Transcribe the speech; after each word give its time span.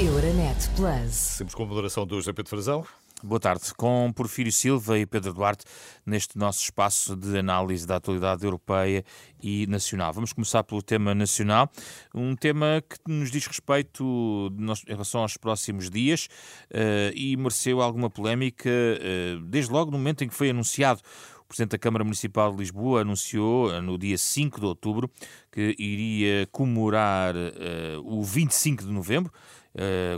Euronet 0.00 0.70
Plus. 0.76 1.12
Sempre 1.12 1.56
com 1.56 1.64
a 1.64 1.66
moderação 1.66 2.06
do 2.06 2.14
José 2.14 2.32
Pedro 2.32 2.50
Frazão. 2.50 2.86
Boa 3.20 3.40
tarde. 3.40 3.74
Com 3.76 4.12
Porfírio 4.14 4.52
Silva 4.52 4.96
e 4.96 5.04
Pedro 5.04 5.34
Duarte 5.34 5.64
neste 6.06 6.38
nosso 6.38 6.62
espaço 6.62 7.16
de 7.16 7.36
análise 7.36 7.84
da 7.84 7.96
atualidade 7.96 8.44
europeia 8.44 9.04
e 9.42 9.66
nacional. 9.66 10.12
Vamos 10.12 10.32
começar 10.32 10.62
pelo 10.62 10.80
tema 10.82 11.16
nacional, 11.16 11.68
um 12.14 12.36
tema 12.36 12.80
que 12.88 12.96
nos 13.12 13.28
diz 13.28 13.44
respeito 13.44 14.52
em 14.86 14.92
relação 14.92 15.22
aos 15.22 15.36
próximos 15.36 15.90
dias 15.90 16.28
uh, 16.70 17.12
e 17.12 17.36
mereceu 17.36 17.82
alguma 17.82 18.08
polémica 18.08 18.70
uh, 18.70 19.40
desde 19.46 19.72
logo 19.72 19.90
no 19.90 19.98
momento 19.98 20.22
em 20.22 20.28
que 20.28 20.34
foi 20.34 20.50
anunciado 20.50 21.02
o 21.42 21.48
Presidente 21.48 21.70
da 21.70 21.78
Câmara 21.78 22.04
Municipal 22.04 22.52
de 22.52 22.58
Lisboa 22.58 23.00
anunciou 23.00 23.72
eh, 23.72 23.80
no 23.80 23.96
dia 23.96 24.18
5 24.18 24.60
de 24.60 24.66
outubro 24.66 25.10
que 25.50 25.74
iria 25.78 26.46
comemorar 26.52 27.34
uh, 27.34 28.02
o 28.04 28.22
25 28.22 28.84
de 28.84 28.92
novembro, 28.92 29.32
uh, 29.32 29.57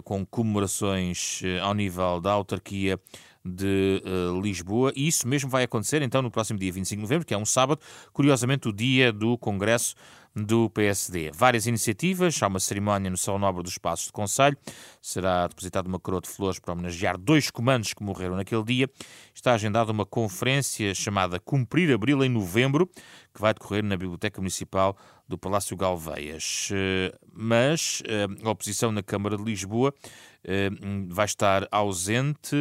com 0.05 0.25
comemorações 0.25 1.43
uh, 1.43 1.65
ao 1.65 1.75
nível 1.75 2.21
da 2.21 2.33
autarquia 2.33 2.99
de 3.45 4.03
Lisboa. 4.43 4.93
E 4.95 5.09
isso 5.09 5.27
mesmo 5.27 5.49
vai 5.49 5.65
acontecer 5.65 6.03
então 6.03 6.21
no 6.21 6.31
próximo 6.31 6.59
dia 6.59 6.71
25 6.71 6.97
de 6.97 7.03
novembro, 7.03 7.27
que 7.27 7.35
é 7.35 7.39
um 7.39 7.45
sábado, 7.45 7.81
curiosamente 8.13 8.69
o 8.69 8.73
dia 8.73 9.13
do 9.13 9.39
Congresso 9.39 9.95
do 10.35 10.71
PSD. 10.71 11.31
Várias 11.33 11.67
iniciativas, 11.67 12.41
há 12.43 12.47
uma 12.47 12.61
cerimónia 12.61 13.11
no 13.11 13.17
Salão 13.17 13.41
Nobre 13.41 13.63
dos 13.63 13.79
Passos 13.79 14.07
de 14.07 14.13
Conselho, 14.13 14.57
será 15.03 15.47
depositada 15.49 15.89
uma 15.89 15.99
coroa 15.99 16.21
de 16.21 16.29
flores 16.29 16.59
para 16.59 16.73
homenagear 16.73 17.19
dois 17.19 17.51
comandos 17.51 17.93
que 17.93 18.03
morreram 18.03 18.37
naquele 18.37 18.63
dia. 18.63 18.91
Está 19.35 19.55
agendada 19.55 19.91
uma 19.91 20.07
conferência 20.07 20.95
chamada 20.95 21.41
Cumprir 21.41 21.93
Abril 21.93 22.23
em 22.23 22.29
Novembro, 22.29 22.89
que 23.33 23.41
vai 23.41 23.55
decorrer 23.55 23.85
na 23.85 23.97
Biblioteca 23.97 24.41
Municipal 24.41 24.97
do 25.31 25.39
Palácio 25.39 25.77
Galveias. 25.77 26.69
Eh, 26.73 27.17
mas 27.33 28.03
eh, 28.05 28.27
a 28.43 28.51
oposição 28.51 28.91
na 28.91 29.01
Câmara 29.01 29.37
de 29.37 29.45
Lisboa 29.45 29.95
eh, 30.43 30.71
vai 31.09 31.25
estar 31.25 31.69
ausente, 31.71 32.57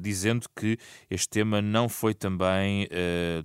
dizendo 0.00 0.48
que 0.56 0.76
este 1.08 1.28
tema 1.28 1.62
não 1.62 1.88
foi 1.88 2.14
também 2.14 2.88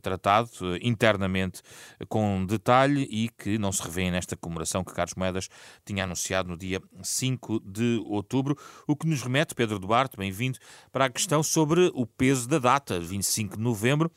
tratado 0.02 0.50
internamente 0.82 1.62
com 2.08 2.46
detalhe 2.46 3.08
e 3.12 3.30
que 3.30 3.58
não 3.58 3.72
se 3.72 3.84
revê 3.84 4.10
nesta 4.10 4.38
comemoração 4.38 4.84
que 4.84 4.94
Carlos 4.94 5.16
Moedas 5.16 5.50
tinha 5.86 6.06
anunciado 6.06 6.50
no 6.50 6.58
dia 6.58 6.82
5 7.04 7.60
de 7.60 8.02
outubro, 8.06 8.58
o 8.88 8.96
que 8.96 9.06
nos 9.06 9.22
remete, 9.22 9.54
Pedro 9.54 9.80
Duarte, 9.80 10.18
bem-vindo, 10.18 10.58
para 10.92 11.06
a 11.06 11.10
questão 11.10 11.44
sobre 11.44 11.92
o 11.94 12.06
peso 12.06 12.48
da 12.48 12.58
data, 12.58 13.00
25 13.00 13.58
de 13.58 13.64
novembro. 13.64 14.10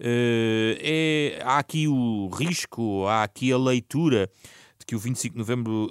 Uh, 0.00 0.78
é, 0.80 1.40
há 1.42 1.58
aqui 1.58 1.88
o 1.88 2.28
risco, 2.28 3.06
há 3.06 3.24
aqui 3.24 3.52
a 3.52 3.58
leitura 3.58 4.30
de 4.78 4.86
que 4.86 4.94
o 4.94 4.98
25 4.98 5.32
de 5.32 5.38
novembro 5.38 5.90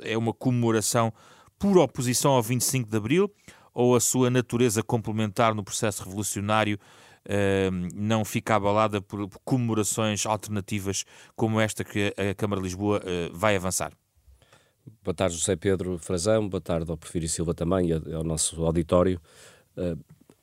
é 0.00 0.16
uma 0.16 0.32
comemoração 0.32 1.12
por 1.58 1.76
oposição 1.76 2.32
ao 2.32 2.42
25 2.42 2.88
de 2.88 2.96
abril 2.96 3.30
ou 3.74 3.94
a 3.94 4.00
sua 4.00 4.30
natureza 4.30 4.82
complementar 4.82 5.54
no 5.54 5.62
processo 5.62 6.02
revolucionário 6.04 6.78
uh, 7.26 7.94
não 7.94 8.24
fica 8.24 8.54
abalada 8.54 9.02
por 9.02 9.28
comemorações 9.44 10.24
alternativas 10.24 11.04
como 11.36 11.60
esta 11.60 11.84
que 11.84 12.14
a 12.16 12.34
Câmara 12.34 12.62
de 12.62 12.68
Lisboa 12.68 13.00
uh, 13.00 13.36
vai 13.36 13.56
avançar? 13.56 13.92
Boa 15.02 15.14
tarde, 15.14 15.36
José 15.36 15.56
Pedro 15.56 15.98
Frazão, 15.98 16.48
boa 16.48 16.60
tarde 16.60 16.90
ao 16.90 16.96
Porfírio 16.96 17.28
Silva 17.28 17.54
também 17.54 17.88
e 17.88 18.14
ao 18.14 18.24
nosso 18.24 18.64
auditório. 18.64 19.20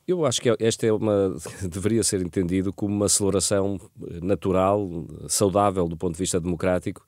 Eu 0.08 0.26
acho 0.26 0.42
que 0.42 0.50
é, 0.50 0.56
esta 0.60 0.86
é 0.88 0.92
uma 0.92 1.36
deveria 1.70 2.04
ser 2.04 2.22
entendido 2.22 2.74
como 2.74 2.94
uma 2.94 3.10
celebração 3.10 3.80
eh, 4.08 4.20
natural, 4.22 5.06
saudável 5.28 5.88
do 5.88 5.96
ponto 5.98 6.14
de 6.14 6.20
vista 6.20 6.40
democrático, 6.40 7.06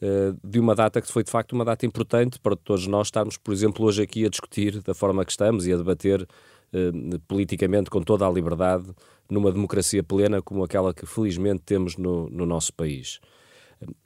eh, 0.00 0.34
de 0.42 0.60
uma 0.60 0.74
data 0.74 1.00
que 1.00 1.10
foi 1.10 1.24
de 1.24 1.30
facto 1.30 1.52
uma 1.52 1.64
data 1.64 1.86
importante 1.86 2.38
para 2.38 2.56
todos 2.56 2.86
nós 2.86 3.06
estarmos, 3.06 3.36
por 3.36 3.52
exemplo, 3.52 3.84
hoje 3.84 4.02
aqui 4.02 4.26
a 4.26 4.28
discutir 4.28 4.82
da 4.82 4.94
forma 4.94 5.24
que 5.24 5.30
estamos 5.30 5.66
e 5.66 5.72
a 5.72 5.76
debater 5.76 6.26
eh, 6.72 6.90
politicamente 7.26 7.88
com 7.90 8.02
toda 8.02 8.26
a 8.26 8.30
liberdade 8.30 8.86
numa 9.30 9.50
democracia 9.50 10.02
plena 10.02 10.42
como 10.42 10.62
aquela 10.62 10.92
que 10.92 11.06
felizmente 11.06 11.62
temos 11.64 11.96
no, 11.96 12.28
no 12.28 12.44
nosso 12.44 12.72
país. 12.74 13.20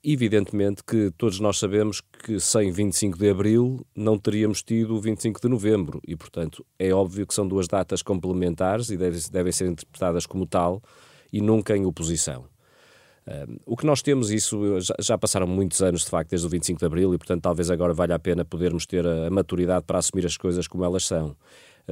Evidentemente 0.02 0.82
que 0.82 1.10
todos 1.16 1.38
nós 1.40 1.58
sabemos 1.58 2.00
que 2.00 2.40
sem 2.40 2.70
25 2.70 3.18
de 3.18 3.30
abril 3.30 3.86
não 3.94 4.18
teríamos 4.18 4.62
tido 4.62 4.94
o 4.96 5.00
25 5.00 5.40
de 5.40 5.48
novembro 5.48 6.00
e, 6.06 6.16
portanto, 6.16 6.64
é 6.78 6.92
óbvio 6.92 7.26
que 7.26 7.34
são 7.34 7.46
duas 7.46 7.68
datas 7.68 8.02
complementares 8.02 8.90
e 8.90 8.96
devem, 8.96 9.20
devem 9.30 9.52
ser 9.52 9.66
interpretadas 9.68 10.26
como 10.26 10.46
tal 10.46 10.82
e 11.32 11.40
nunca 11.40 11.76
em 11.76 11.84
oposição. 11.84 12.46
O 13.66 13.76
que 13.76 13.84
nós 13.84 14.00
temos, 14.00 14.30
isso 14.30 14.80
já, 14.80 14.94
já, 14.98 15.18
passaram 15.18 15.46
muitos 15.46 15.82
anos, 15.82 16.02
de 16.02 16.10
facto, 16.10 16.30
desde 16.30 16.46
o 16.46 16.50
25 16.50 16.78
de 16.78 16.86
Abril, 16.86 17.14
e 17.14 17.18
portanto 17.18 17.42
talvez 17.42 17.70
agora 17.70 17.92
valha 17.92 18.14
a 18.14 18.18
pena 18.18 18.44
podermos 18.44 18.86
ter 18.86 19.06
a, 19.06 19.26
a 19.26 19.30
maturidade 19.30 19.84
para 19.84 19.98
assumir 19.98 20.24
as 20.24 20.36
coisas 20.36 20.66
como 20.66 20.84
elas 20.84 21.04
são. 21.04 21.36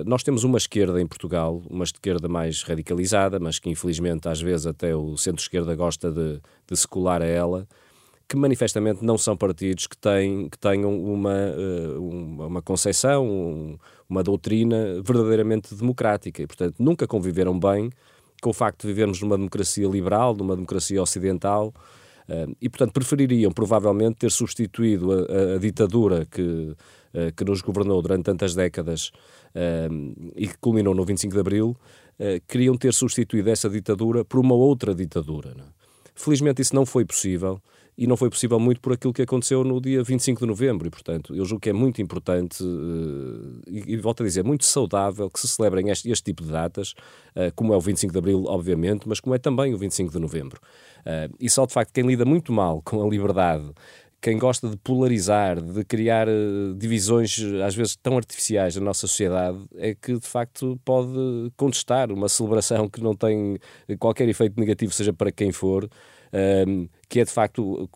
Nós 0.04 0.22
temos 0.22 0.44
uma 0.44 0.58
esquerda 0.58 1.00
em 1.00 1.06
Portugal, 1.06 1.62
uma 1.70 1.84
esquerda 1.84 2.28
mais 2.28 2.62
radicalizada, 2.62 3.38
mas 3.40 3.58
que 3.58 3.70
infelizmente 3.70 4.28
às 4.28 4.40
vezes 4.40 4.66
até 4.66 4.94
o 4.94 5.16
centro-esquerda 5.16 5.74
gosta 5.74 6.10
de, 6.10 6.40
de 6.68 6.76
se 6.76 6.86
colar 6.86 7.22
a 7.22 7.26
ela, 7.26 7.66
que 8.28 8.36
manifestamente 8.36 9.04
não 9.04 9.16
são 9.16 9.36
partidos 9.36 9.86
que, 9.86 9.96
têm, 9.96 10.48
que 10.48 10.58
tenham 10.58 10.92
uma, 11.00 11.32
eh, 11.32 11.96
uma 11.98 12.60
concepção, 12.60 13.78
uma 14.08 14.22
doutrina 14.22 15.00
verdadeiramente 15.02 15.74
democrática. 15.74 16.42
E, 16.42 16.46
portanto, 16.46 16.74
nunca 16.78 17.06
conviveram 17.06 17.58
bem 17.58 17.90
com 18.42 18.50
o 18.50 18.52
facto 18.52 18.82
de 18.82 18.88
vivermos 18.88 19.20
numa 19.22 19.36
democracia 19.36 19.86
liberal, 19.86 20.34
numa 20.34 20.56
democracia 20.56 21.00
ocidental, 21.00 21.72
eh, 22.28 22.46
e, 22.60 22.68
portanto, 22.68 22.92
prefeririam 22.92 23.52
provavelmente 23.52 24.16
ter 24.16 24.30
substituído 24.30 25.12
a, 25.12 25.54
a, 25.54 25.58
ditadura 25.58 26.26
que, 26.26 26.74
que 27.36 27.44
nos 27.44 27.60
governou 27.62 28.00
durante 28.02 28.24
tantas 28.24 28.54
décadas 28.54 29.10
e 30.34 30.46
que 30.48 30.58
culminou 30.58 30.94
no 30.94 31.04
25 31.04 31.32
de 31.32 31.40
Abril, 31.40 31.76
queriam 32.46 32.76
ter 32.76 32.92
substituído 32.92 33.50
essa 33.50 33.68
ditadura 33.68 34.24
por 34.24 34.40
uma 34.40 34.54
outra 34.54 34.94
ditadura. 34.94 35.50
É? 35.50 35.62
Felizmente 36.14 36.62
isso 36.62 36.74
não 36.74 36.86
foi 36.86 37.04
possível 37.04 37.60
e 37.98 38.06
não 38.06 38.16
foi 38.16 38.28
possível 38.28 38.60
muito 38.60 38.80
por 38.80 38.92
aquilo 38.92 39.12
que 39.12 39.22
aconteceu 39.22 39.64
no 39.64 39.80
dia 39.80 40.02
25 40.02 40.40
de 40.40 40.46
novembro. 40.46 40.86
E, 40.86 40.90
portanto, 40.90 41.34
eu 41.34 41.44
julgo 41.46 41.62
que 41.62 41.70
é 41.70 41.72
muito 41.72 42.02
importante 42.02 42.62
e, 43.66 43.94
e, 43.94 43.96
volto 43.96 44.22
a 44.22 44.26
dizer, 44.26 44.44
muito 44.44 44.66
saudável 44.66 45.30
que 45.30 45.40
se 45.40 45.48
celebrem 45.48 45.88
este, 45.88 46.10
este 46.10 46.24
tipo 46.24 46.42
de 46.42 46.52
datas, 46.52 46.94
como 47.54 47.72
é 47.72 47.76
o 47.76 47.80
25 47.80 48.12
de 48.12 48.18
abril, 48.18 48.44
obviamente, 48.46 49.08
mas 49.08 49.18
como 49.18 49.34
é 49.34 49.38
também 49.38 49.72
o 49.72 49.78
25 49.78 50.12
de 50.12 50.18
novembro. 50.18 50.60
E 51.40 51.48
só, 51.48 51.64
de 51.64 51.72
facto, 51.72 51.92
quem 51.92 52.06
lida 52.06 52.26
muito 52.26 52.52
mal 52.52 52.82
com 52.82 53.02
a 53.02 53.08
liberdade 53.08 53.70
quem 54.20 54.38
gosta 54.38 54.68
de 54.68 54.76
polarizar, 54.76 55.60
de 55.60 55.84
criar 55.84 56.26
divisões 56.76 57.38
às 57.64 57.74
vezes 57.74 57.96
tão 57.96 58.16
artificiais 58.16 58.74
na 58.76 58.82
nossa 58.82 59.06
sociedade, 59.06 59.58
é 59.76 59.94
que 59.94 60.18
de 60.18 60.26
facto 60.26 60.80
pode 60.84 61.52
contestar 61.56 62.10
uma 62.10 62.28
celebração 62.28 62.88
que 62.88 63.00
não 63.00 63.14
tem 63.14 63.58
qualquer 63.98 64.28
efeito 64.28 64.58
negativo, 64.58 64.92
seja 64.92 65.12
para 65.12 65.30
quem 65.30 65.52
for, 65.52 65.88
que 67.08 67.20
é 67.20 67.24
de 67.24 67.30
facto 67.30 67.88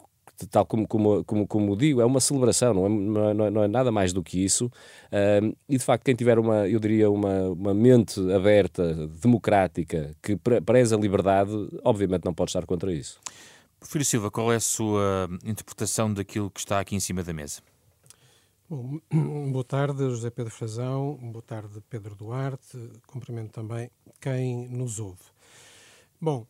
tal 0.47 0.65
como, 0.65 0.87
como, 0.87 1.25
como, 1.25 1.47
como 1.47 1.77
digo, 1.77 2.01
é 2.01 2.05
uma 2.05 2.21
celebração, 2.21 2.73
não 2.73 2.87
é, 2.87 3.35
não 3.35 3.45
é, 3.45 3.51
não 3.51 3.63
é 3.65 3.69
nada 3.69 3.91
mais 3.91 4.13
do 4.13 4.23
que 4.23 4.43
isso. 4.43 4.71
e 5.69 5.77
de 5.77 5.85
facto, 5.85 6.05
quem 6.05 6.15
tiver 6.15 6.39
uma, 6.39 6.69
eu 6.69 6.79
diria, 6.79 7.11
uma, 7.11 7.49
uma 7.51 7.75
mente 7.75 8.21
aberta, 8.33 9.09
democrática, 9.21 10.15
que 10.23 10.37
preza 10.65 10.97
a 10.97 10.99
liberdade, 10.99 11.53
obviamente 11.85 12.25
não 12.25 12.35
pode 12.35 12.51
estar 12.51 12.65
contra 12.67 12.93
isso. 12.93 13.21
Porfírio 13.81 14.05
Silva, 14.05 14.31
qual 14.31 14.53
é 14.53 14.57
a 14.57 14.61
sua 14.61 15.27
interpretação 15.43 16.13
daquilo 16.13 16.51
que 16.51 16.61
está 16.61 16.79
aqui 16.79 16.95
em 16.95 17.01
cima 17.01 17.25
da 17.25 17.33
mesa? 17.33 17.63
Bom, 18.69 19.01
boa 19.51 19.65
tarde, 19.65 19.99
José 20.11 20.29
Pedro 20.31 20.53
Frazão, 20.53 21.19
boa 21.21 21.43
tarde, 21.43 21.83
Pedro 21.89 22.15
Duarte, 22.15 22.79
cumprimento 23.07 23.53
também 23.53 23.91
quem 24.21 24.69
nos 24.69 25.01
ouve. 25.01 25.23
Bom, 26.21 26.47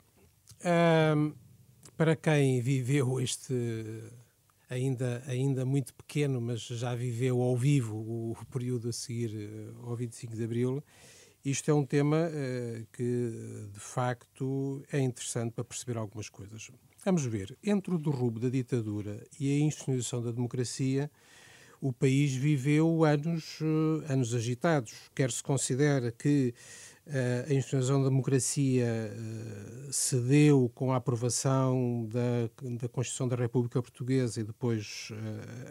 para 1.97 2.17
quem 2.17 2.61
viveu 2.61 3.21
este 3.21 3.55
ainda, 4.69 5.23
ainda 5.27 5.65
muito 5.65 5.95
pequeno, 5.95 6.41
mas 6.41 6.61
já 6.61 6.95
viveu 6.95 7.41
ao 7.41 7.57
vivo 7.57 7.97
o, 7.97 8.33
o 8.33 8.47
período 8.53 8.89
a 8.89 8.93
seguir 8.93 9.33
eh, 9.35 9.73
ao 9.83 9.95
25 9.95 10.35
de 10.35 10.45
Abril, 10.45 10.85
isto 11.45 11.71
é 11.71 11.75
um 11.75 11.87
tema 11.87 12.29
uh, 12.29 12.87
que 12.93 13.69
de 13.73 13.81
facto 13.81 14.85
é 14.93 15.01
interessante 15.01 15.53
para 15.53 15.65
perceber 15.65 15.97
algumas 15.97 16.29
coisas. 16.29 16.71
Vamos 17.05 17.25
ver, 17.25 17.57
entre 17.65 17.95
o 17.95 17.99
derrubo 17.99 18.39
da 18.39 18.49
ditadura 18.49 19.25
e 19.39 19.51
a 19.51 19.59
instituição 19.65 20.23
da 20.23 20.31
democracia, 20.31 21.11
o 21.81 21.93
país 21.93 22.35
viveu 22.35 23.05
anos, 23.05 23.59
uh, 23.61 24.05
anos 24.07 24.35
agitados. 24.35 25.11
Quer 25.15 25.31
se 25.31 25.43
considera 25.43 26.13
que 26.13 26.55
a 27.49 27.53
instituição 27.53 28.03
da 28.03 28.09
democracia 28.09 29.13
se 29.91 30.17
deu 30.21 30.71
com 30.75 30.93
a 30.93 30.97
aprovação 30.97 32.07
da, 32.09 32.79
da 32.79 32.89
Constituição 32.89 33.27
da 33.27 33.35
República 33.35 33.83
Portuguesa 33.83 34.41
e 34.41 34.45
depois 34.45 35.11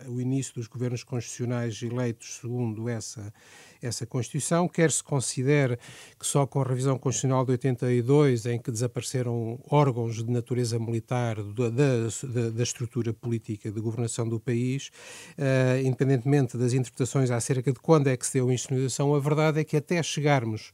o 0.08 0.20
início 0.20 0.56
dos 0.56 0.68
governos 0.68 1.02
constitucionais 1.04 1.81
eleitos 1.81 2.40
segundo 2.42 2.90
essa 2.90 3.34
essa 3.81 4.06
Constituição, 4.06 4.68
quer 4.68 4.92
se 4.92 5.04
considere 5.04 5.78
que 6.18 6.26
só 6.26 6.46
com 6.46 6.62
a 6.62 6.64
revisão 6.64 6.98
constitucional 6.98 7.46
de 7.46 7.52
82, 7.52 8.46
em 8.46 8.60
que 8.60 8.72
desapareceram 8.72 9.60
órgãos 9.70 10.24
de 10.24 10.31
natureza 10.31 10.78
militar 10.78 11.42
da, 11.42 11.70
da, 11.70 12.50
da 12.50 12.64
estrutura 12.64 13.14
política 13.14 13.72
de 13.72 13.80
governação 13.80 14.28
do 14.28 14.40
país, 14.40 14.92
uh, 15.38 15.81
independentemente 15.84 16.58
das 16.58 16.74
interpretações 16.74 17.31
acerca 17.31 17.72
de 17.72 17.80
quando 17.80 18.08
é 18.08 18.18
que 18.18 18.26
se 18.26 18.34
deu 18.34 18.50
a 18.50 18.54
instituição, 18.54 19.16
a 19.16 19.20
verdade 19.20 19.60
é 19.60 19.64
que 19.64 19.78
até 19.78 20.02
chegarmos 20.04 20.72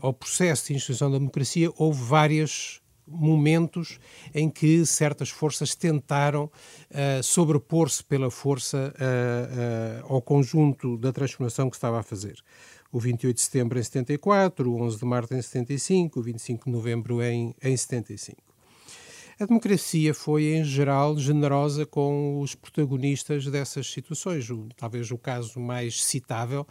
ao 0.00 0.12
processo 0.12 0.68
de 0.68 0.74
instituição 0.74 1.10
da 1.10 1.18
democracia 1.18 1.70
houve 1.76 2.02
várias 2.02 2.80
momentos 3.06 3.98
em 4.34 4.48
que 4.48 4.84
certas 4.86 5.30
forças 5.30 5.74
tentaram 5.74 6.44
uh, 6.44 7.22
sobrepor-se 7.22 8.02
pela 8.04 8.30
força 8.30 8.94
uh, 8.94 10.08
uh, 10.08 10.14
ao 10.14 10.22
conjunto 10.22 10.96
da 10.96 11.12
transformação 11.12 11.68
que 11.68 11.76
estava 11.76 12.00
a 12.00 12.02
fazer. 12.02 12.36
O 12.92 13.00
28 13.00 13.34
de 13.34 13.42
setembro 13.42 13.78
em 13.78 13.82
74, 13.82 14.70
o 14.70 14.80
11 14.82 14.98
de 14.98 15.04
março 15.04 15.34
em 15.34 15.42
75, 15.42 16.20
o 16.20 16.22
25 16.22 16.64
de 16.66 16.70
novembro 16.70 17.22
em, 17.22 17.54
em 17.62 17.76
75. 17.76 18.43
A 19.38 19.46
democracia 19.46 20.14
foi, 20.14 20.54
em 20.54 20.64
geral, 20.64 21.18
generosa 21.18 21.84
com 21.84 22.38
os 22.38 22.54
protagonistas 22.54 23.46
dessas 23.46 23.90
situações. 23.90 24.48
O, 24.48 24.68
talvez 24.76 25.10
o 25.10 25.18
caso 25.18 25.58
mais 25.58 26.04
citável 26.04 26.64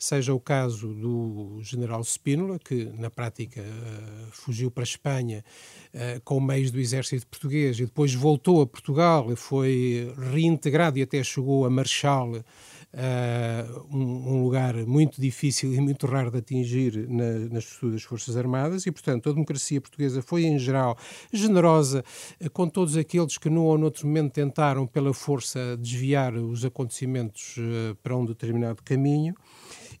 seja 0.00 0.34
o 0.34 0.40
caso 0.40 0.92
do 0.94 1.60
general 1.62 2.02
Spínola, 2.02 2.58
que, 2.58 2.86
na 2.98 3.08
prática, 3.08 3.60
uh, 3.60 4.32
fugiu 4.32 4.68
para 4.68 4.82
a 4.82 4.84
Espanha 4.84 5.44
uh, 5.94 6.20
com 6.24 6.40
meios 6.40 6.72
do 6.72 6.80
exército 6.80 7.24
português 7.28 7.78
e 7.78 7.86
depois 7.86 8.12
voltou 8.12 8.62
a 8.62 8.66
Portugal 8.66 9.32
e 9.32 9.36
foi 9.36 10.12
reintegrado 10.32 10.98
e 10.98 11.02
até 11.02 11.22
chegou 11.22 11.66
a 11.66 11.70
Marechal 11.70 12.32
uh, 12.94 13.96
um, 13.96 14.34
um, 14.34 14.44
lugar 14.44 14.74
muito 14.86 15.20
difícil 15.20 15.72
e 15.72 15.80
muito 15.80 16.06
raro 16.06 16.30
de 16.30 16.38
atingir 16.38 17.08
na, 17.08 17.48
nas 17.50 17.64
estruturas 17.64 18.02
Forças 18.02 18.36
Armadas 18.36 18.86
e, 18.86 18.92
portanto, 18.92 19.28
a 19.28 19.32
democracia 19.32 19.80
portuguesa 19.80 20.22
foi, 20.22 20.44
em 20.44 20.58
geral, 20.58 20.96
generosa 21.32 22.04
com 22.52 22.68
todos 22.68 22.96
aqueles 22.96 23.38
que, 23.38 23.50
num 23.50 23.64
ou 23.64 23.78
noutro 23.78 24.06
momento, 24.06 24.32
tentaram, 24.32 24.86
pela 24.86 25.12
força, 25.12 25.76
desviar 25.76 26.34
os 26.34 26.64
acontecimentos 26.64 27.56
uh, 27.58 27.94
para 28.02 28.16
um 28.16 28.24
determinado 28.24 28.82
caminho 28.82 29.34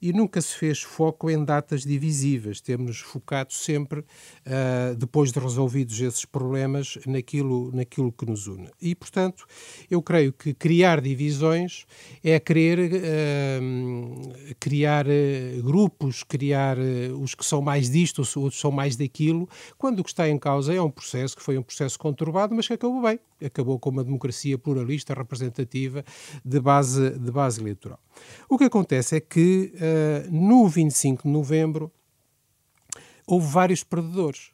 e 0.00 0.12
nunca 0.12 0.40
se 0.40 0.54
fez 0.54 0.82
foco 0.82 1.30
em 1.30 1.44
datas 1.44 1.82
divisivas. 1.82 2.60
Temos 2.60 2.98
focado 2.98 3.52
sempre, 3.52 4.00
uh, 4.00 4.94
depois 4.96 5.32
de 5.32 5.38
resolvidos 5.38 6.00
esses 6.00 6.24
problemas, 6.24 6.98
naquilo, 7.06 7.70
naquilo 7.74 8.12
que 8.12 8.26
nos 8.26 8.46
une. 8.46 8.68
E, 8.80 8.94
portanto, 8.94 9.46
eu 9.90 10.02
creio 10.02 10.32
que 10.32 10.54
criar 10.54 11.00
divisões 11.00 11.86
é 12.22 12.38
querer 12.38 12.92
uh, 12.92 14.54
criar 14.58 15.06
uh, 15.06 15.62
grupos, 15.62 16.22
criar 16.22 16.76
os 17.20 17.34
que 17.34 17.44
são 17.44 17.60
mais 17.60 17.90
disto, 17.90 18.22
os 18.22 18.36
outros 18.36 18.60
são 18.60 18.70
mais 18.70 18.96
daquilo, 18.96 19.48
quando 19.76 20.00
o 20.00 20.04
que 20.04 20.10
está 20.10 20.28
em 20.28 20.38
causa 20.38 20.74
é 20.74 20.80
um 20.80 20.90
processo 20.90 21.36
que 21.36 21.42
foi 21.42 21.58
um 21.58 21.62
processo 21.62 21.98
conturbado, 21.98 22.54
mas 22.54 22.66
que 22.66 22.74
acabou 22.74 23.02
bem. 23.02 23.18
Acabou 23.44 23.78
com 23.78 23.90
uma 23.90 24.04
democracia 24.04 24.58
pluralista, 24.58 25.14
representativa, 25.14 26.04
de 26.44 26.60
base, 26.60 27.10
de 27.10 27.30
base 27.30 27.60
eleitoral. 27.60 28.00
O 28.48 28.58
que 28.58 28.64
acontece 28.64 29.16
é 29.16 29.20
que 29.20 29.72
uh, 29.74 30.30
no 30.30 30.68
25 30.68 31.22
de 31.22 31.28
novembro 31.28 31.92
houve 33.26 33.46
vários 33.46 33.84
perdedores. 33.84 34.50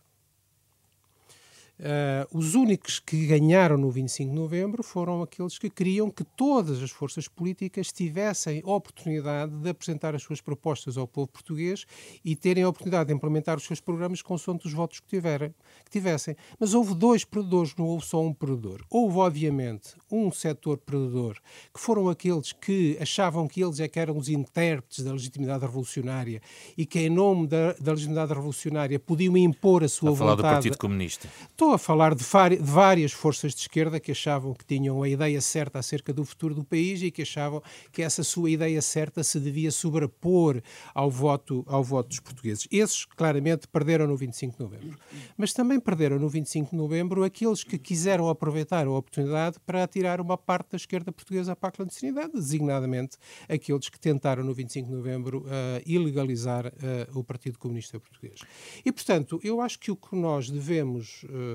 Uh, 1.76 2.38
os 2.38 2.54
únicos 2.54 3.00
que 3.00 3.26
ganharam 3.26 3.76
no 3.76 3.90
25 3.90 4.30
de 4.30 4.36
novembro 4.36 4.80
foram 4.80 5.22
aqueles 5.22 5.58
que 5.58 5.68
queriam 5.68 6.08
que 6.08 6.22
todas 6.22 6.80
as 6.80 6.92
forças 6.92 7.26
políticas 7.26 7.90
tivessem 7.90 8.62
a 8.64 8.70
oportunidade 8.70 9.50
de 9.50 9.70
apresentar 9.70 10.14
as 10.14 10.22
suas 10.22 10.40
propostas 10.40 10.96
ao 10.96 11.08
povo 11.08 11.26
português 11.26 11.84
e 12.24 12.36
terem 12.36 12.62
a 12.62 12.68
oportunidade 12.68 13.08
de 13.08 13.14
implementar 13.14 13.56
os 13.56 13.64
seus 13.64 13.80
programas 13.80 14.22
consoante 14.22 14.68
os 14.68 14.72
votos 14.72 15.00
que, 15.00 15.08
tiverem, 15.08 15.52
que 15.84 15.90
tivessem. 15.90 16.36
Mas 16.60 16.74
houve 16.74 16.94
dois 16.94 17.24
perdedores, 17.24 17.74
não 17.76 17.86
houve 17.86 18.06
só 18.06 18.22
um 18.22 18.32
perdedor. 18.32 18.80
Houve, 18.88 19.18
obviamente, 19.18 19.94
um 20.10 20.30
setor 20.30 20.78
perdedor, 20.78 21.36
que 21.72 21.80
foram 21.80 22.08
aqueles 22.08 22.52
que 22.52 22.96
achavam 23.00 23.48
que 23.48 23.60
eles 23.60 23.80
é 23.80 23.88
que 23.88 23.98
eram 23.98 24.16
os 24.16 24.28
intérpretes 24.28 25.04
da 25.04 25.10
legitimidade 25.10 25.64
revolucionária 25.66 26.40
e 26.78 26.86
que, 26.86 27.00
em 27.00 27.10
nome 27.10 27.48
da, 27.48 27.72
da 27.72 27.90
legitimidade 27.92 28.32
revolucionária, 28.32 29.00
podiam 29.00 29.36
impor 29.36 29.82
a 29.82 29.88
sua 29.88 30.10
a 30.10 30.12
vontade. 30.12 30.36
falar 30.36 30.52
do 30.52 30.54
Partido 30.54 30.78
Comunista. 30.78 31.28
A 31.74 31.78
falar 31.78 32.14
de, 32.14 32.24
várias 32.60 33.12
forças 33.12 33.54
de 33.54 33.62
esquerda 33.62 33.98
que 34.00 34.12
achavam 34.12 34.54
que 34.54 34.64
tinham 34.64 35.02
a 35.02 35.08
ideia 35.08 35.40
certa 35.40 35.78
acerca 35.78 36.12
do 36.12 36.24
futuro 36.24 36.54
do 36.54 36.64
país 36.64 37.02
e 37.02 37.10
que 37.10 37.22
achavam 37.22 37.62
que 37.92 38.02
essa 38.02 38.22
sua 38.22 38.50
ideia 38.50 38.80
certa 38.80 39.22
se 39.22 39.38
devia 39.40 39.70
sobrepor 39.70 40.62
ao 40.94 41.10
voto, 41.10 41.64
ao 41.66 41.82
voto 41.82 42.08
dos 42.08 42.20
portugueses. 42.20 42.68
Esses, 42.70 43.04
claramente, 43.04 43.66
perderam 43.68 44.06
no 44.06 44.16
25 44.16 44.56
de 44.56 44.62
novembro. 44.62 44.98
Mas 45.36 45.52
também 45.52 45.80
perderam 45.80 46.18
no 46.18 46.28
25 46.28 46.70
de 46.70 46.76
novembro 46.76 47.24
aqueles 47.24 47.64
que 47.64 47.78
quiseram 47.78 48.28
aproveitar 48.28 48.86
a 48.86 48.90
oportunidade 48.90 49.58
para 49.66 49.86
tirar 49.86 50.20
uma 50.20 50.38
parte 50.38 50.70
da 50.70 50.76
esquerda 50.76 51.10
portuguesa 51.12 51.56
para 51.56 51.68
a 51.68 51.72
clandestinidade, 51.72 52.32
designadamente 52.32 53.16
aqueles 53.48 53.88
que 53.88 53.98
tentaram 53.98 54.44
no 54.44 54.54
25 54.54 54.88
de 54.88 54.94
novembro 54.94 55.40
uh, 55.40 55.82
ilegalizar 55.86 56.66
uh, 56.66 57.18
o 57.18 57.24
Partido 57.24 57.58
Comunista 57.58 57.98
Português. 57.98 58.40
E, 58.84 58.92
portanto, 58.92 59.40
eu 59.42 59.60
acho 59.60 59.78
que 59.78 59.90
o 59.90 59.96
que 59.96 60.14
nós 60.14 60.50
devemos 60.50 61.24
uh, 61.24 61.53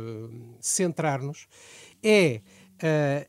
centrar-nos 0.59 1.47
é 2.03 2.41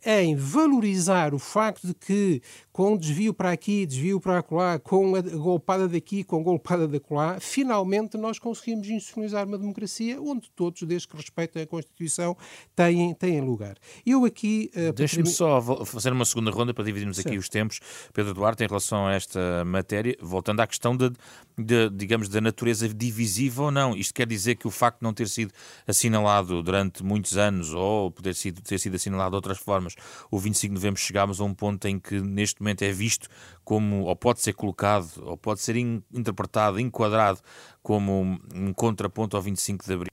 em 0.05 0.37
valorizar 0.37 1.35
o 1.35 1.39
facto 1.39 1.89
de 1.89 1.95
que 1.95 2.43
com 2.73 2.97
desvio 2.97 3.35
para 3.35 3.51
aqui, 3.51 3.85
desvio 3.85 4.21
para 4.21 4.43
lá, 4.51 4.79
com 4.79 5.15
a 5.15 5.21
golpada 5.21 5.87
daqui, 5.89 6.25
com 6.25 6.41
a 6.41 6.43
golpada 6.43 6.89
da 6.89 7.01
lá, 7.11 7.39
finalmente 7.41 8.17
nós 8.17 8.39
conseguimos 8.39 8.89
institucionalizar 8.89 9.47
uma 9.47 9.59
democracia 9.59 10.21
onde 10.21 10.51
todos, 10.55 10.83
desde 10.85 11.09
que 11.09 11.17
respeitem 11.17 11.63
a 11.63 11.67
Constituição, 11.67 12.37
têm, 12.75 13.13
têm 13.15 13.41
lugar. 13.41 13.77
Eu 14.07 14.25
aqui... 14.25 14.71
Uh, 14.75 14.93
Deixe-me 14.93 15.27
só 15.29 15.61
fazer 15.85 16.13
uma 16.13 16.25
segunda 16.25 16.51
ronda 16.51 16.73
para 16.73 16.85
dividirmos 16.85 17.19
aqui 17.19 17.37
os 17.37 17.49
tempos. 17.49 17.81
Pedro 18.13 18.33
Duarte, 18.33 18.63
em 18.63 18.67
relação 18.67 19.07
a 19.07 19.15
esta 19.15 19.65
matéria, 19.65 20.17
voltando 20.21 20.61
à 20.61 20.67
questão 20.67 20.97
de, 20.97 21.11
de, 21.59 21.91
digamos, 21.91 22.29
da 22.29 22.41
natureza 22.41 22.89
divisiva 22.89 23.65
ou 23.65 23.71
não. 23.71 23.97
Isto 23.97 24.15
quer 24.15 24.27
dizer 24.27 24.55
que 24.55 24.67
o 24.67 24.71
facto 24.71 25.01
de 25.01 25.05
não 25.05 25.13
ter 25.13 25.29
sido 25.29 25.53
assinalado 25.87 26.63
durante 26.63 27.03
muitos 27.03 27.37
anos 27.37 27.75
ou 27.75 28.11
poder 28.11 28.35
sido, 28.35 28.63
ter 28.63 28.79
sido 28.79 28.95
assinalado 28.95 29.37
outras 29.41 29.59
formas, 29.59 29.95
o 30.31 30.39
25 30.39 30.75
de 30.75 30.75
novembro 30.75 31.01
chegámos 31.01 31.41
a 31.41 31.45
um 31.45 31.55
ponto 31.55 31.87
em 31.89 31.99
que 31.99 32.21
neste 32.21 32.61
momento 32.61 32.83
é 32.83 32.93
visto 32.93 33.29
como, 33.65 34.05
ou 34.05 34.17
pode 34.17 34.41
ser 34.41 34.53
colocado, 34.53 35.11
ou 35.23 35.37
pode 35.37 35.61
ser 35.61 35.77
in, 35.77 36.03
interpretado, 36.13 36.79
enquadrado 36.79 37.41
como 37.83 38.39
um 38.55 38.73
contraponto 38.73 39.37
ao 39.37 39.43
25 39.43 39.85
de 39.85 39.93
Abril? 39.93 40.11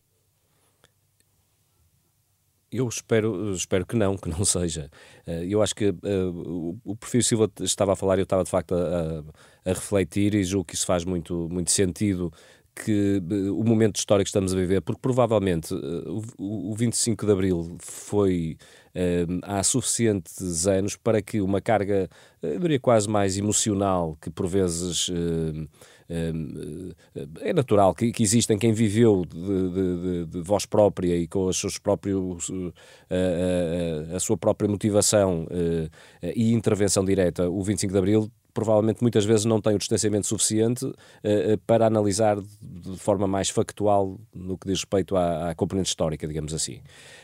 Eu 2.70 2.88
espero, 2.90 3.54
espero 3.54 3.86
que 3.86 3.96
não, 3.96 4.18
que 4.18 4.30
não 4.30 4.44
seja. 4.46 4.92
Eh, 5.26 5.46
eu 5.50 5.62
acho 5.62 5.74
que 5.74 5.90
uh, 5.90 6.80
o 6.84 6.96
Perfil 6.98 7.24
Silva 7.24 7.52
estava 7.62 7.94
a 7.94 7.96
falar, 7.96 8.18
eu 8.20 8.24
estava 8.24 8.44
de 8.44 8.50
facto 8.50 8.76
a, 8.76 9.24
a, 9.66 9.74
refletir 9.74 10.36
e 10.36 10.44
julgo 10.44 10.66
que 10.66 10.76
isso 10.76 10.86
faz 10.86 11.06
muito, 11.06 11.48
muito 11.50 11.72
sentido 11.72 12.32
que 12.84 13.22
uh, 13.22 13.60
o 13.60 13.64
momento 13.64 13.98
histórico 13.98 14.26
que 14.26 14.30
estamos 14.30 14.54
a 14.54 14.56
viver, 14.56 14.82
porque 14.82 15.02
provavelmente 15.02 15.74
uh, 15.74 16.22
o, 16.38 16.72
o 16.72 16.76
25 16.76 17.26
de 17.26 17.32
Abril 17.32 17.78
foi 17.80 18.58
há 19.44 19.62
suficientes 19.62 20.66
anos 20.66 20.96
para 20.96 21.22
que 21.22 21.40
uma 21.40 21.62
carga, 21.62 22.10
eu 22.42 22.60
diria 22.60 22.80
quase 22.80 23.08
mais 23.08 23.38
emocional, 23.38 24.18
que 24.20 24.32
por 24.32 24.48
vezes 24.48 25.12
é 27.42 27.54
natural 27.54 27.94
que, 27.94 28.12
existem 28.20 28.58
quem 28.58 28.74
viveu 28.74 29.24
de, 29.24 29.36
de, 29.36 30.26
de, 30.26 30.42
voz 30.42 30.66
própria 30.66 31.16
e 31.16 31.28
com 31.28 31.46
os 31.46 31.60
seus 31.60 31.78
próprios, 31.78 32.50
a 34.16 34.20
sua 34.20 34.36
própria 34.36 34.68
motivação 34.68 35.46
e 36.36 36.52
intervenção 36.52 37.06
direta 37.06 37.48
o 37.48 37.62
25 37.62 37.94
de 37.94 38.00
Abril 38.00 38.32
provavelmente 38.58 39.04
muitas 39.04 39.24
vezes 39.24 39.46
não 39.46 39.62
tem 39.62 39.76
o 39.76 39.78
distanciamento 39.78 40.26
suficiente 40.26 40.84
uh, 40.84 40.96
para 41.68 41.86
analisar 41.86 42.42
de 42.42 42.98
forma 42.98 43.28
mais 43.28 43.52
factual 43.52 44.20
no 44.34 44.58
que 44.58 44.66
diz 44.66 44.80
respeito 44.80 45.16
à, 45.16 45.52
à 45.52 45.56
componente 45.56 45.90
histórica, 45.90 46.28
digamos 46.28 46.56
assim. 46.56 46.78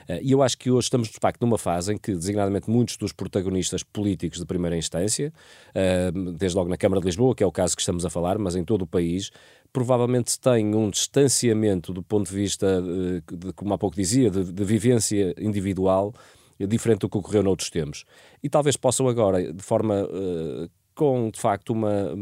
Uh, 0.07 0.21
e 0.21 0.31
eu 0.31 0.43
acho 0.43 0.55
que 0.55 0.69
hoje 0.69 0.85
estamos, 0.85 1.07
de 1.07 1.17
facto, 1.19 1.41
numa 1.41 1.57
fase 1.57 1.91
em 1.91 1.97
que, 1.97 2.13
designadamente, 2.13 2.69
muitos 2.69 2.97
dos 2.97 3.11
protagonistas 3.11 3.81
políticos 3.81 4.37
de 4.37 4.45
primeira 4.45 4.77
instância, 4.77 5.33
uh, 5.69 6.33
desde 6.33 6.55
logo 6.55 6.69
na 6.69 6.77
Câmara 6.77 7.01
de 7.01 7.07
Lisboa, 7.07 7.33
que 7.33 7.43
é 7.43 7.47
o 7.47 7.51
caso 7.51 7.75
que 7.75 7.81
estamos 7.81 8.05
a 8.05 8.11
falar, 8.11 8.37
mas 8.37 8.55
em 8.55 8.63
todo 8.63 8.83
o 8.83 8.87
país, 8.87 9.31
provavelmente 9.73 10.39
têm 10.39 10.75
um 10.75 10.87
distanciamento 10.91 11.91
do 11.91 12.03
ponto 12.03 12.29
de 12.29 12.35
vista, 12.35 12.79
de, 12.79 13.53
como 13.55 13.73
há 13.73 13.77
pouco 13.79 13.95
dizia, 13.95 14.29
de, 14.29 14.53
de 14.53 14.63
vivência 14.63 15.33
individual 15.39 16.13
diferente 16.59 16.99
do 16.99 17.09
que 17.09 17.17
ocorreu 17.17 17.41
noutros 17.41 17.71
tempos. 17.71 18.05
E 18.41 18.47
talvez 18.47 18.77
possam 18.77 19.07
agora, 19.07 19.51
de 19.51 19.63
forma 19.63 20.03
uh, 20.03 20.69
com, 20.95 21.29
de 21.29 21.39
facto, 21.39 21.71
uma. 21.71 22.13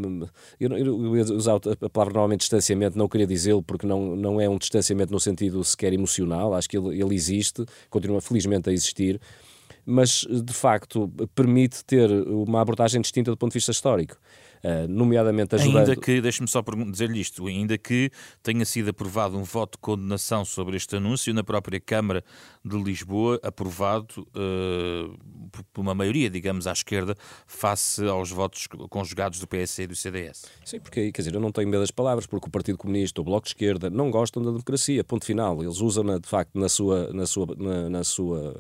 Eu, 0.60 0.78
eu 0.78 1.18
ia 1.18 1.24
usar 1.24 1.56
a 1.56 1.90
palavra 1.90 2.14
normalmente 2.14 2.42
distanciamento, 2.42 2.98
não 2.98 3.08
queria 3.08 3.28
dizê-lo, 3.28 3.62
porque 3.64 3.86
não, 3.86 4.16
não 4.16 4.40
é 4.40 4.48
um 4.48 4.58
distanciamento 4.58 5.12
no 5.12 5.20
sentido 5.20 5.64
sequer 5.64 5.94
emocional, 5.94 6.54
acho 6.54 6.70
que 6.70 6.78
ele, 6.78 7.02
ele 7.02 7.16
existe, 7.16 7.66
continua 7.90 8.22
felizmente 8.22 8.70
a 8.70 8.74
existir, 8.74 9.20
mas 9.86 10.26
de 10.30 10.54
facto 10.54 11.12
permite 11.36 11.84
ter 11.86 12.10
uma 12.28 12.62
abordagem 12.62 13.02
distinta 13.02 13.32
do 13.32 13.38
ponto 13.38 13.52
de 13.52 13.58
vista 13.58 13.72
histórico. 13.72 14.18
Uh, 14.64 14.88
nomeadamente 14.88 15.56
ajudando... 15.56 15.90
Ainda 15.90 15.96
que, 15.96 16.22
deixe-me 16.22 16.48
só 16.48 16.64
dizer-lhe 16.92 17.20
isto, 17.20 17.48
ainda 17.48 17.78
que 17.78 18.12
tenha 18.44 18.64
sido 18.66 18.90
aprovado 18.90 19.38
um 19.38 19.44
voto 19.44 19.74
de 19.74 19.80
condenação 19.80 20.46
sobre 20.46 20.78
este 20.78 20.96
anúncio 20.96 21.34
na 21.34 21.44
própria 21.44 21.80
Câmara 21.80 22.24
de 22.64 22.78
Lisboa, 22.78 23.40
aprovado 23.44 24.28
uh, 24.36 25.18
por 25.74 25.82
uma 25.82 25.96
maioria, 25.96 26.30
digamos, 26.30 26.68
à 26.68 26.72
esquerda, 26.72 27.16
face 27.48 28.06
aos 28.06 28.32
votos 28.32 28.68
conjugados 28.90 29.40
do 29.40 29.48
PS 29.48 29.80
e 29.80 29.88
do 29.88 29.96
CDS. 29.96 30.46
Sim, 30.64 30.80
porque, 30.80 31.12
quer 31.12 31.22
dizer, 31.22 31.34
eu 31.34 31.42
não 31.42 31.52
tenho 31.52 31.68
medo 31.68 31.82
das 31.82 31.92
palavras, 31.92 32.26
porque 32.26 32.48
o 32.48 32.52
Partido 32.52 32.78
Comunista, 32.78 33.20
o 33.22 33.24
Bloco 33.24 33.46
de 33.46 33.50
Esquerda, 33.50 33.90
não 33.90 34.12
gostam 34.12 34.42
da 34.42 34.52
democracia, 34.52 35.04
ponto 35.04 35.26
final. 35.26 35.62
Eles 35.62 35.82
usam-na, 35.82 36.18
de 36.20 36.28
facto, 36.28 36.58
na 36.58 36.70
sua, 36.70 37.12
na 37.14 37.26
sua, 37.26 37.48
na, 37.58 37.90
na 37.90 38.04
sua 38.04 38.56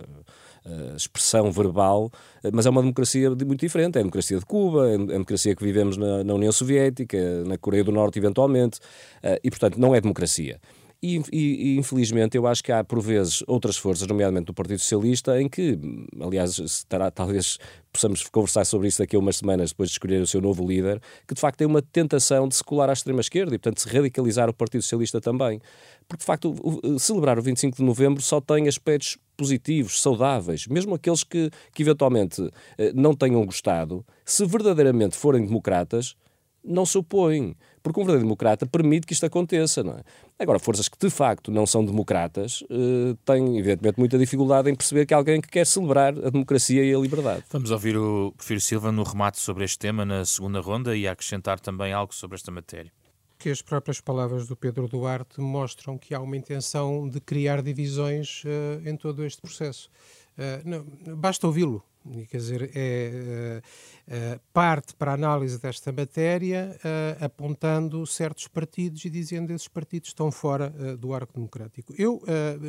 uh, 0.66 0.96
expressão 0.96 1.52
verbal, 1.52 2.12
mas 2.54 2.66
é 2.66 2.70
uma 2.70 2.82
democracia 2.82 3.30
muito 3.30 3.60
diferente. 3.60 3.98
É 3.98 4.00
a 4.00 4.04
democracia 4.04 4.40
de 4.40 4.46
Cuba, 4.46 4.90
é 4.90 4.96
a 4.96 4.98
democracia 4.98 5.56
que 5.56 5.64
vivemos 5.64 5.91
na, 5.98 6.24
na 6.24 6.34
União 6.34 6.52
Soviética, 6.52 7.18
na 7.46 7.58
Coreia 7.58 7.84
do 7.84 7.92
Norte, 7.92 8.20
eventualmente, 8.20 8.80
uh, 9.24 9.40
e, 9.44 9.50
portanto, 9.50 9.80
não 9.80 9.96
é 9.96 10.02
democracia. 10.02 10.60
E, 11.04 11.20
e, 11.34 11.78
infelizmente 11.78 12.38
eu 12.38 12.46
acho 12.46 12.64
que 12.64 12.72
há 12.72 12.84
por 12.84 13.02
vezes 13.02 13.44
outras 13.48 13.76
forças, 13.76 14.08
nomeadamente 14.08 14.46
do 14.46 14.54
Partido 14.54 14.80
Socialista, 14.80 15.42
em 15.42 15.50
que, 15.50 15.80
aliás, 16.20 16.86
talvez 17.16 17.58
possamos 17.92 18.24
conversar 18.30 18.66
sobre 18.66 18.88
isso 18.88 19.00
daqui 19.00 19.16
a 19.16 19.20
umas 19.20 19.38
semanas 19.38 19.72
depois 19.72 19.90
de 19.90 19.94
escolher 19.94 20.22
o 20.22 20.28
seu 20.28 20.40
novo 20.40 20.66
líder, 20.66 21.02
que 21.28 21.34
de 21.34 21.42
facto 21.42 21.58
tem 21.58 21.68
uma 21.68 21.82
tentação 21.82 22.48
de 22.48 22.56
se 22.56 22.64
colar 22.64 22.88
à 22.88 22.94
extrema-esquerda 22.94 23.56
e, 23.56 23.58
portanto, 23.58 23.80
se 23.80 23.90
radicalizar 23.90 24.48
o 24.48 24.54
Partido 24.54 24.84
Socialista 24.84 25.20
também. 25.20 25.60
Porque, 26.08 26.22
de 26.22 26.26
facto, 26.26 26.54
o, 26.62 26.94
o, 26.94 27.00
celebrar 27.00 27.40
o 27.40 27.42
25 27.42 27.78
de 27.78 27.84
novembro 27.84 28.22
só 28.22 28.40
tem 28.40 28.68
aspectos 28.68 29.18
positivos, 29.36 30.00
saudáveis, 30.00 30.68
mesmo 30.68 30.94
aqueles 30.94 31.24
que, 31.24 31.50
que 31.74 31.82
eventualmente 31.82 32.48
eh, 32.78 32.92
não 32.94 33.16
tenham 33.16 33.44
gostado, 33.44 34.06
se 34.24 34.46
verdadeiramente 34.46 35.18
forem 35.18 35.44
democratas, 35.44 36.16
não 36.64 36.86
se 36.86 36.98
opõem, 36.98 37.56
porque 37.82 38.00
um 38.00 38.04
verdadeiro 38.04 38.26
democrata 38.26 38.66
permite 38.66 39.08
que 39.08 39.14
isto 39.14 39.26
aconteça. 39.26 39.84
Não 39.84 39.94
é? 39.94 40.04
Agora, 40.42 40.58
forças 40.58 40.90
que 40.90 40.98
de 40.98 41.12
facto 41.12 41.52
não 41.52 41.68
são 41.68 41.86
democratas 41.86 42.64
uh, 42.64 43.16
têm, 43.24 43.60
evidentemente, 43.60 44.00
muita 44.00 44.18
dificuldade 44.18 44.72
em 44.72 44.76
perceber 44.76 45.06
que 45.06 45.14
há 45.14 45.18
alguém 45.18 45.40
que 45.40 45.48
quer 45.48 45.68
celebrar 45.68 46.18
a 46.18 46.32
democracia 46.32 46.84
e 46.84 46.92
a 46.92 46.98
liberdade. 46.98 47.44
Vamos 47.52 47.70
ouvir 47.70 47.96
o 47.96 48.34
Prefiro 48.36 48.60
Silva 48.60 48.92
no 48.92 49.04
remate 49.04 49.40
sobre 49.40 49.64
este 49.64 49.78
tema 49.78 50.04
na 50.04 50.26
segunda 50.26 50.60
ronda 50.60 50.98
e 50.98 51.08
acrescentar 51.08 51.60
também 51.60 51.94
algo 51.94 52.12
sobre 52.12 52.38
esta 52.38 52.50
matéria. 52.50 52.92
Que 53.38 53.52
as 53.52 53.62
próprias 53.62 54.02
palavras 54.02 54.48
do 54.48 54.56
Pedro 54.56 54.88
Duarte 54.88 55.40
mostram 55.40 55.96
que 55.96 56.12
há 56.16 56.20
uma 56.20 56.36
intenção 56.36 57.08
de 57.08 57.22
criar 57.22 57.62
divisões 57.62 58.42
uh, 58.44 58.90
em 58.90 58.98
todo 58.98 59.24
este 59.24 59.40
processo. 59.40 59.92
Uh, 60.36 60.68
não, 60.68 61.18
basta 61.18 61.46
ouvi-lo. 61.46 61.84
Quer 62.30 62.38
dizer, 62.38 62.72
é, 62.74 63.62
uh, 64.08 64.42
parte 64.52 64.96
para 64.96 65.12
a 65.12 65.14
análise 65.14 65.60
desta 65.62 65.92
matéria 65.92 66.76
uh, 66.78 67.26
apontando 67.26 68.06
certos 68.08 68.48
partidos 68.48 69.06
e 69.06 69.10
dizendo 69.10 69.48
que 69.48 69.54
esses 69.54 69.68
partidos 69.68 70.10
estão 70.10 70.32
fora 70.32 70.70
do 70.98 71.14
arco 71.14 71.34
democrático. 71.34 71.94
Eu 71.98 72.22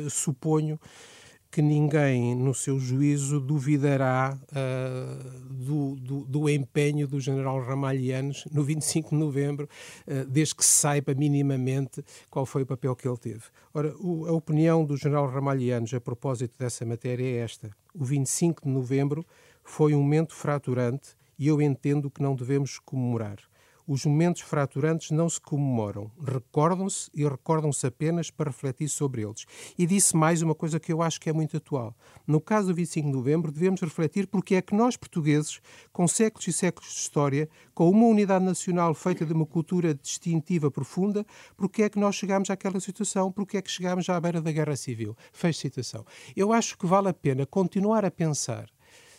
suponho 0.09 0.79
que 1.53 1.61
ninguém, 1.61 2.33
no 2.33 2.51
seu 2.51 2.79
juízo, 2.79 3.39
duvidará 3.39 4.35
uh, 4.35 5.53
do, 5.53 5.95
do, 5.97 6.25
do, 6.25 6.49
empenho 6.49 7.07
do 7.07 7.19
general 7.19 7.61
Ramalhianos 7.61 8.45
no 8.51 8.63
25 8.63 9.11
de 9.11 9.15
novembro, 9.15 9.69
uh, 10.07 10.25
desde 10.25 10.55
que 10.55 10.65
se 10.65 10.71
saiba 10.71 11.13
minimamente 11.13 12.03
qual 12.27 12.43
foi 12.43 12.63
o 12.63 12.65
papel 12.65 12.95
que 12.95 13.07
ele 13.07 13.17
teve. 13.17 13.43
Ora, 13.71 13.95
o, 13.99 14.25
a 14.25 14.31
opinião 14.31 14.83
do 14.83 14.97
general 14.97 15.29
Ramalhianos 15.29 15.93
a 15.93 16.01
propósito 16.01 16.57
dessa 16.57 16.83
matéria 16.87 17.23
é 17.23 17.43
esta. 17.43 17.69
O 17.93 18.03
25 18.03 18.63
de 18.63 18.69
novembro 18.69 19.23
foi 19.63 19.93
um 19.93 20.01
momento 20.01 20.33
fraturante 20.33 21.09
e 21.37 21.49
eu 21.49 21.61
entendo 21.61 22.09
que 22.09 22.23
não 22.23 22.33
devemos 22.33 22.79
comemorar. 22.79 23.37
Os 23.85 24.05
momentos 24.05 24.41
fraturantes 24.41 25.11
não 25.11 25.27
se 25.27 25.41
comemoram, 25.41 26.09
recordam-se 26.25 27.11
e 27.13 27.27
recordam-se 27.27 27.85
apenas 27.85 28.31
para 28.31 28.49
refletir 28.49 28.87
sobre 28.87 29.23
eles. 29.23 29.45
E 29.77 29.85
disse 29.85 30.15
mais 30.15 30.41
uma 30.41 30.55
coisa 30.55 30.79
que 30.79 30.93
eu 30.93 31.01
acho 31.01 31.19
que 31.19 31.29
é 31.29 31.33
muito 31.33 31.57
atual. 31.57 31.93
No 32.25 32.39
caso 32.39 32.69
do 32.69 32.75
25 32.75 33.09
de 33.09 33.13
novembro, 33.13 33.51
devemos 33.51 33.81
refletir 33.81 34.25
porque 34.27 34.55
é 34.55 34.61
que 34.61 34.73
nós, 34.73 34.95
portugueses, 34.95 35.59
com 35.91 36.07
séculos 36.07 36.47
e 36.47 36.53
séculos 36.53 36.93
de 36.93 36.99
história, 36.99 37.49
com 37.73 37.89
uma 37.89 38.05
unidade 38.05 38.45
nacional 38.45 38.93
feita 38.93 39.25
de 39.25 39.33
uma 39.33 39.45
cultura 39.45 39.93
distintiva 39.93 40.71
profunda, 40.71 41.25
porque 41.57 41.83
é 41.83 41.89
que 41.89 41.99
nós 41.99 42.15
chegámos 42.15 42.49
àquela 42.49 42.79
situação, 42.79 43.33
porque 43.33 43.57
é 43.57 43.61
que 43.61 43.69
chegámos 43.69 44.07
à 44.07 44.17
beira 44.17 44.41
da 44.41 44.51
guerra 44.53 44.77
civil. 44.77 45.13
Fez 45.33 45.57
citação. 45.57 46.05
Eu 46.37 46.53
acho 46.53 46.77
que 46.77 46.85
vale 46.85 47.09
a 47.09 47.13
pena 47.13 47.45
continuar 47.45 48.05
a 48.05 48.11
pensar 48.11 48.69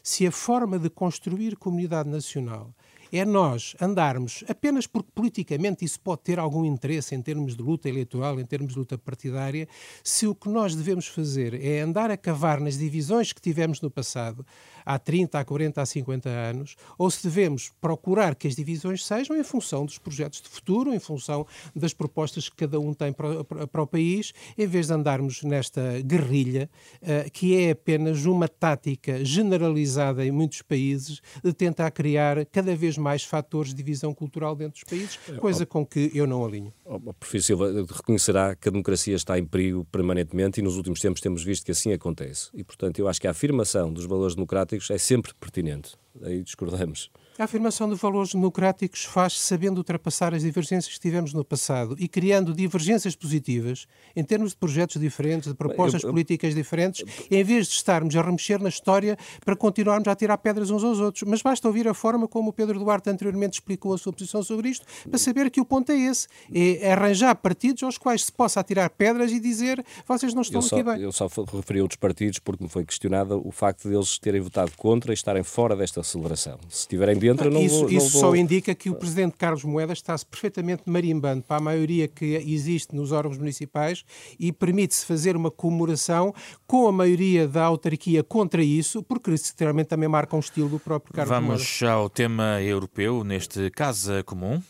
se 0.02 0.26
a 0.26 0.30
forma 0.30 0.78
de 0.78 0.90
construir 0.90 1.56
comunidade 1.56 2.11
nacional 2.11 2.75
é 3.14 3.25
nós 3.25 3.76
andarmos 3.80 4.42
apenas 4.49 4.88
porque 4.88 5.09
politicamente 5.14 5.85
isso 5.85 6.00
pode 6.00 6.23
ter 6.23 6.38
algum 6.38 6.64
interesse 6.64 7.14
em 7.14 7.23
termos 7.23 7.56
de 7.56 7.62
luta 7.62 7.88
eleitoral, 7.88 8.40
em 8.40 8.44
termos 8.44 8.73
de 8.73 8.78
luta 8.78 8.99
partidária, 8.99 9.68
se 10.02 10.26
o 10.26 10.35
que 10.35 10.49
nós 10.49 10.75
devemos 10.75 11.06
fazer 11.06 11.54
é 11.64 11.80
andar 11.80 12.11
a 12.11 12.16
cavar 12.16 12.59
nas 12.59 12.76
divisões 12.76 13.33
que 13.33 13.40
tivemos 13.40 13.80
no 13.80 13.88
passado, 13.88 14.44
há 14.85 14.99
30, 14.99 15.38
há 15.38 15.44
40, 15.44 15.80
há 15.80 15.87
50 15.87 16.28
anos, 16.28 16.76
ou 16.99 17.09
se 17.09 17.23
devemos 17.23 17.73
procurar 17.80 18.35
que 18.35 18.49
as 18.49 18.56
divisões 18.56 19.04
sejam 19.04 19.37
em 19.37 19.44
função 19.44 19.87
dos 19.87 19.97
projetos 19.97 20.40
de 20.42 20.49
futuro, 20.49 20.92
em 20.92 20.99
função 20.99 21.47
das 21.75 21.94
propostas 21.94 22.49
que 22.49 22.56
cada 22.56 22.80
um 22.80 22.92
tem 22.92 23.12
para, 23.12 23.44
para, 23.44 23.83
o 23.83 23.87
país, 23.87 24.33
em 24.59 24.66
vez 24.66 24.88
de 24.88 24.92
andarmos 24.92 25.42
nesta 25.44 26.00
guerrilha, 26.02 26.68
uh, 27.00 27.30
que 27.30 27.56
é 27.56 27.71
apenas 27.71 28.25
uma 28.26 28.49
tática 28.49 29.25
generalizada 29.25 30.26
em 30.26 30.33
muitos 30.33 30.62
países 30.62 31.21
de 31.42 31.52
tentar 31.52 31.90
criar 31.92 32.44
cada 32.47 32.75
vez 32.75 32.99
mais 32.99 33.03
fatores 33.25 33.70
de 33.70 33.76
divisão 33.76 34.14
cultural 34.14 34.56
dentro 34.56 34.75
dos 34.75 34.84
países, 34.84 35.18
é, 35.28 35.32
coisa 35.34 35.66
com 35.66 35.84
que 35.84 36.11
eu 36.14 36.26
não 36.26 36.44
alinho. 36.44 36.73
Oh, 36.84 36.99
Professor 37.12 37.44
Silva, 37.44 37.87
reconhecerá 37.88 38.54
que 38.54 38.68
a 38.68 38.73
democracia 38.73 39.14
está 39.14 39.38
em 39.38 39.44
perigo 39.44 39.84
permanentemente 39.92 40.61
e 40.61 40.62
nos 40.62 40.76
últimos 40.76 41.00
tempos 41.00 41.20
temos 41.20 41.44
visto 41.44 41.64
que 41.64 41.73
assim 41.73 41.92
acontece. 41.92 42.50
E, 42.54 42.64
portanto, 42.64 42.99
eu 42.99 43.08
acho 43.08 43.20
que 43.20 43.26
a 43.26 43.30
afirmação 43.30 43.92
dos 43.92 44.06
valores 44.06 44.34
democráticos 44.34 44.90
é 44.90 44.99
sempre 44.99 45.34
pertinente. 45.34 45.94
Aí 46.23 46.42
discordamos. 46.42 47.11
A 47.37 47.45
afirmação 47.45 47.88
de 47.88 47.97
valores 47.97 48.33
democráticos 48.33 49.05
faz 49.05 49.41
sabendo 49.41 49.79
ultrapassar 49.79 50.33
as 50.33 50.43
divergências 50.43 50.95
que 50.95 51.00
tivemos 51.00 51.33
no 51.33 51.45
passado 51.45 51.97
e 51.99 52.07
criando 52.07 52.55
divergências 52.55 53.17
positivas 53.17 53.88
em 54.14 54.23
termos 54.23 54.50
de 54.50 54.57
projetos 54.57 55.00
diferentes, 55.00 55.49
de 55.49 55.55
propostas 55.55 56.05
eu, 56.05 56.11
eu, 56.11 56.12
políticas 56.12 56.55
diferentes, 56.55 57.05
em 57.29 57.43
vez 57.43 57.67
de 57.67 57.75
estarmos 57.75 58.14
a 58.14 58.23
remexer 58.23 58.62
na 58.62 58.69
história 58.69 59.19
para 59.45 59.57
continuarmos 59.57 60.07
a 60.07 60.14
tirar 60.14 60.38
pedras 60.38 60.71
uns 60.71 60.85
aos 60.85 61.00
outros. 61.00 61.29
Mas 61.29 61.43
basta 61.43 61.67
ouvir 61.67 61.88
a 61.88 61.95
forma 61.95 62.29
como 62.29 62.50
o 62.50 62.53
Pedro 62.53 62.79
Duarte 62.79 63.11
anteriormente 63.11 63.55
explicou 63.55 63.93
a 63.93 63.99
sua 63.99 64.12
posição 64.12 64.41
sobre 64.45 64.69
isto 64.69 64.87
para 65.03 65.19
saber 65.19 65.50
que 65.50 65.61
o 65.61 65.64
ponto 65.64 65.91
é 65.91 65.99
esse: 65.99 66.29
é 66.53 66.93
arranjar 66.93 67.35
partidos 67.35 67.83
aos 67.83 67.99
quais 67.99 68.26
se 68.26 68.33
possa 68.33 68.61
atirar 68.61 68.88
pedras 68.91 69.33
e 69.33 69.41
dizer 69.41 69.85
vocês 70.07 70.35
não 70.35 70.43
estão 70.43 70.62
só, 70.62 70.76
aqui 70.76 70.85
bem. 70.85 71.00
Eu 71.00 71.11
só 71.11 71.29
referi 71.53 71.81
outros 71.81 71.99
partidos 71.99 72.38
porque 72.38 72.62
me 72.62 72.71
foi 72.71 72.85
questionado 72.85 73.43
o 73.45 73.50
facto 73.50 73.88
de 73.88 73.95
eles 73.97 74.19
terem 74.19 74.41
votado 74.41 74.71
contra 74.76 75.12
e 75.12 75.14
estarem 75.14 75.43
fora 75.43 75.75
desta 75.75 76.00
celebração. 76.05 76.61
Se 76.69 76.87
estiverem 77.25 77.37
dentro, 77.37 77.50
não 77.50 77.62
isso, 77.62 77.81
vou, 77.81 77.90
isso 77.90 78.11
vou... 78.11 78.21
só 78.21 78.37
indica 78.37 78.75
que 78.75 78.90
o 78.90 78.95
presidente 78.95 79.37
Carlos 79.37 79.64
Moedas 79.64 79.99
está-se 79.99 80.26
perfeitamente 80.26 80.83
marimbando 80.87 81.43
para 81.43 81.57
a 81.57 81.61
maioria 81.61 82.07
que 82.09 82.35
existe 82.47 82.95
nos 82.95 83.12
órgãos 83.12 83.38
municipais 83.38 84.04
e 84.38 84.52
permite-se 84.52 85.04
fazer 85.07 85.37
uma 85.37 85.50
comemoração 85.50 86.35
com 86.66 86.87
a 86.87 86.93
maioria 86.93 87.49
da 87.49 87.64
autarquia 87.64 88.23
contra 88.23 88.62
isso, 88.62 89.02
porque 89.02 89.31
literalmente 89.31 89.88
também 89.88 90.09
marca 90.09 90.37
um 90.37 90.40
estilo 90.40 90.69
do 90.69 90.78
próprio 90.78 91.14
Carlos 91.14 91.31
Vamos 91.31 91.49
Moedas. 91.49 91.78
Vamos 91.81 91.95
ao 91.95 92.09
tema 92.09 92.61
europeu, 92.62 93.25
neste 93.25 93.71
Casa 93.71 94.23
Comum. 94.23 94.61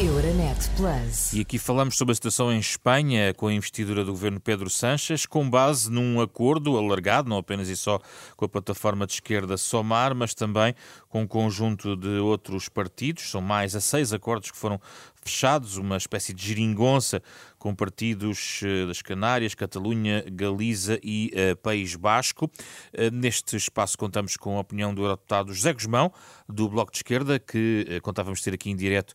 Euronet 0.00 0.70
Plus. 0.78 1.34
E 1.34 1.42
aqui 1.42 1.58
falamos 1.58 1.98
sobre 1.98 2.12
a 2.12 2.14
situação 2.14 2.50
em 2.50 2.58
Espanha 2.58 3.34
com 3.34 3.48
a 3.48 3.52
investidura 3.52 4.02
do 4.02 4.12
governo 4.12 4.40
Pedro 4.40 4.70
Sanches, 4.70 5.26
com 5.26 5.48
base 5.48 5.90
num 5.90 6.22
acordo 6.22 6.78
alargado, 6.78 7.28
não 7.28 7.36
apenas 7.36 7.68
e 7.68 7.76
só 7.76 8.00
com 8.34 8.46
a 8.46 8.48
plataforma 8.48 9.06
de 9.06 9.12
esquerda 9.12 9.58
Somar, 9.58 10.14
mas 10.14 10.32
também 10.32 10.74
com 11.06 11.20
um 11.20 11.26
conjunto 11.26 11.94
de 11.96 12.18
outros 12.18 12.66
partidos. 12.66 13.30
São 13.30 13.42
mais 13.42 13.76
a 13.76 13.80
seis 13.80 14.10
acordos 14.10 14.50
que 14.50 14.56
foram 14.56 14.80
fechados, 15.22 15.76
uma 15.76 15.96
espécie 15.96 16.32
de 16.32 16.46
geringonça 16.46 17.22
com 17.60 17.74
partidos 17.74 18.62
eh, 18.64 18.86
das 18.86 19.02
Canárias, 19.02 19.54
Catalunha, 19.54 20.24
Galiza 20.32 20.98
e 21.02 21.30
uh, 21.34 21.56
País 21.56 21.94
Basco. 21.94 22.46
Uh, 22.46 23.10
neste 23.12 23.54
espaço 23.54 23.98
contamos 23.98 24.34
com 24.36 24.56
a 24.56 24.60
opinião 24.60 24.94
do 24.94 25.02
eurodeputado 25.02 25.52
José 25.52 25.74
Guzmão, 25.74 26.10
do 26.48 26.70
Bloco 26.70 26.90
de 26.90 26.98
Esquerda, 26.98 27.38
que 27.38 27.86
uh, 27.86 28.00
contávamos 28.00 28.40
ter 28.40 28.54
aqui 28.54 28.70
em 28.70 28.76
direto, 28.76 29.12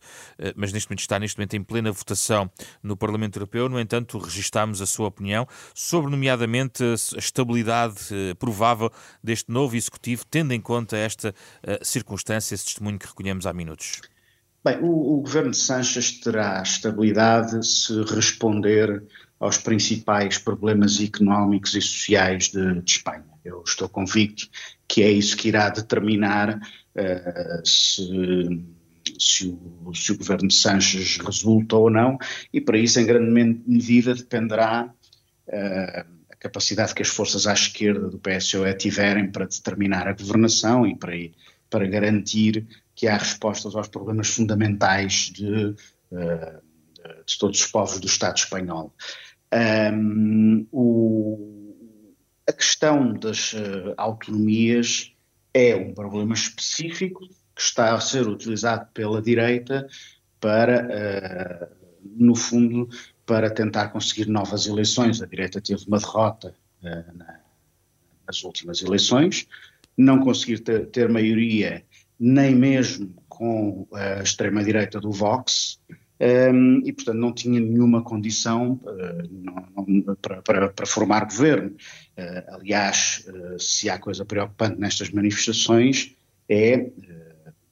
mas 0.54 0.72
neste 0.72 0.88
momento 0.88 1.00
está 1.00 1.18
neste 1.18 1.36
momento 1.36 1.56
em 1.56 1.64
plena 1.64 1.90
votação 1.90 2.48
no 2.80 2.96
Parlamento 2.96 3.36
Europeu. 3.36 3.68
No 3.68 3.80
entanto, 3.80 4.16
registámos 4.16 4.80
a 4.80 4.86
sua 4.86 5.08
opinião 5.08 5.46
sobre, 5.74 6.08
nomeadamente, 6.08 6.84
a 6.84 7.18
estabilidade 7.18 7.96
provável 8.38 8.92
deste 9.22 9.50
novo 9.50 9.74
Executivo, 9.74 10.24
tendo 10.24 10.52
em 10.52 10.60
conta 10.60 10.96
esta 10.96 11.34
circunstância, 11.82 12.54
esse 12.54 12.66
testemunho 12.66 12.98
que 12.98 13.06
recolhemos 13.06 13.44
há 13.44 13.52
minutos. 13.52 14.02
Bem, 14.66 14.78
o, 14.80 15.18
o 15.18 15.20
governo 15.20 15.52
de 15.52 15.58
Sanches 15.58 16.18
terá 16.18 16.60
estabilidade 16.60 17.64
se 17.64 18.02
responder 18.02 19.00
aos 19.38 19.58
principais 19.58 20.38
problemas 20.38 21.00
económicos 21.00 21.76
e 21.76 21.80
sociais 21.80 22.48
de, 22.48 22.82
de, 22.82 22.90
Espanha. 22.90 23.22
Eu 23.44 23.62
estou 23.64 23.88
convicto 23.88 24.48
que 24.88 25.04
é 25.04 25.10
isso 25.12 25.36
que 25.36 25.46
irá 25.46 25.68
determinar 25.68 26.56
uh, 26.56 27.64
se, 27.64 28.60
se, 29.16 29.56
o, 29.84 29.94
se, 29.94 30.10
o, 30.10 30.18
governo 30.18 30.48
de 30.48 30.54
Sanches 30.54 31.18
resulta 31.18 31.76
ou 31.76 31.88
não, 31.88 32.18
e 32.52 32.60
para 32.60 32.76
isso, 32.76 32.98
em 32.98 33.06
grande 33.06 33.30
medida, 33.64 34.16
dependerá 34.16 34.92
uh, 35.46 36.06
a 36.28 36.36
capacidade 36.40 36.92
que 36.92 37.02
as 37.02 37.08
forças 37.08 37.46
à 37.46 37.52
esquerda 37.52 38.08
do 38.08 38.18
PSOE 38.18 38.74
tiverem 38.74 39.30
para 39.30 39.46
determinar 39.46 40.08
a 40.08 40.12
governação 40.12 40.84
e 40.84 40.96
para, 40.96 41.12
para 41.70 41.86
garantir 41.86 42.66
que 42.96 43.06
há 43.06 43.16
respostas 43.18 43.76
aos 43.76 43.88
problemas 43.88 44.28
fundamentais 44.28 45.30
de, 45.32 45.76
eh, 46.10 46.60
de 47.26 47.38
todos 47.38 47.60
os 47.60 47.66
povos 47.66 48.00
do 48.00 48.06
Estado 48.06 48.38
espanhol. 48.38 48.92
Um, 49.52 50.66
o, 50.72 51.76
a 52.48 52.52
questão 52.52 53.12
das 53.12 53.52
uh, 53.52 53.94
autonomias 53.96 55.12
é 55.54 55.76
um 55.76 55.94
problema 55.94 56.34
específico 56.34 57.20
que 57.54 57.60
está 57.60 57.94
a 57.94 58.00
ser 58.00 58.26
utilizado 58.26 58.88
pela 58.92 59.22
direita 59.22 59.86
para, 60.40 60.88
uh, 60.88 61.76
no 62.02 62.34
fundo, 62.34 62.88
para 63.24 63.50
tentar 63.50 63.88
conseguir 63.88 64.26
novas 64.26 64.66
eleições. 64.66 65.22
A 65.22 65.26
direita 65.26 65.60
teve 65.60 65.84
uma 65.86 65.98
derrota 65.98 66.54
uh, 66.82 67.16
na, 67.16 67.40
nas 68.26 68.42
últimas 68.42 68.82
eleições, 68.82 69.46
não 69.96 70.20
conseguir 70.20 70.60
ter, 70.60 70.86
ter 70.86 71.08
maioria 71.08 71.84
nem 72.18 72.54
mesmo 72.54 73.14
com 73.28 73.86
a 73.92 74.22
extrema-direita 74.22 75.00
do 75.00 75.10
Vox, 75.10 75.78
um, 76.18 76.80
e, 76.86 76.92
portanto, 76.92 77.18
não 77.18 77.32
tinha 77.32 77.60
nenhuma 77.60 78.02
condição 78.02 78.80
uh, 78.84 79.28
não, 79.30 80.16
para, 80.16 80.40
para, 80.40 80.68
para, 80.70 80.86
formar 80.86 81.26
governo. 81.26 81.76
Uh, 82.16 82.54
aliás, 82.54 83.26
uh, 83.28 83.60
se 83.60 83.90
há 83.90 83.98
coisa 83.98 84.24
preocupante 84.24 84.80
nestas 84.80 85.10
manifestações, 85.10 86.16
é, 86.48 86.90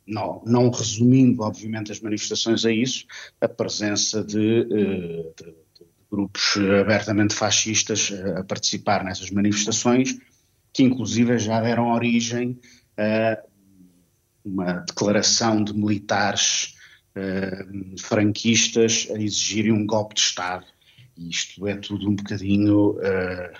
não, 0.06 0.42
não, 0.44 0.70
resumindo, 0.70 1.42
obviamente, 1.42 1.90
as 1.90 2.00
manifestações 2.00 2.66
a 2.66 2.70
isso, 2.70 3.06
a 3.40 3.48
presença 3.48 4.22
de, 4.22 4.64
de, 4.64 5.22
de 5.36 5.54
grupos 6.10 6.56
abertamente 6.80 7.34
fascistas 7.34 8.12
a 8.36 8.44
participar 8.44 9.04
nessas 9.04 9.30
manifestações, 9.30 10.18
que 10.72 10.82
inclusive 10.82 11.38
já 11.38 11.60
deram 11.60 11.92
origem 11.92 12.58
a 12.98 13.38
uma 14.44 14.84
declaração 14.86 15.64
de 15.64 15.72
militares 15.72 16.74
uh, 17.16 18.00
franquistas 18.00 19.08
a 19.10 19.18
exigirem 19.18 19.72
um 19.72 19.86
golpe 19.86 20.14
de 20.14 20.20
Estado. 20.20 20.66
E 21.16 21.30
isto 21.30 21.66
é 21.66 21.76
tudo 21.76 22.08
um 22.08 22.16
bocadinho 22.16 22.90
uh, 22.90 23.58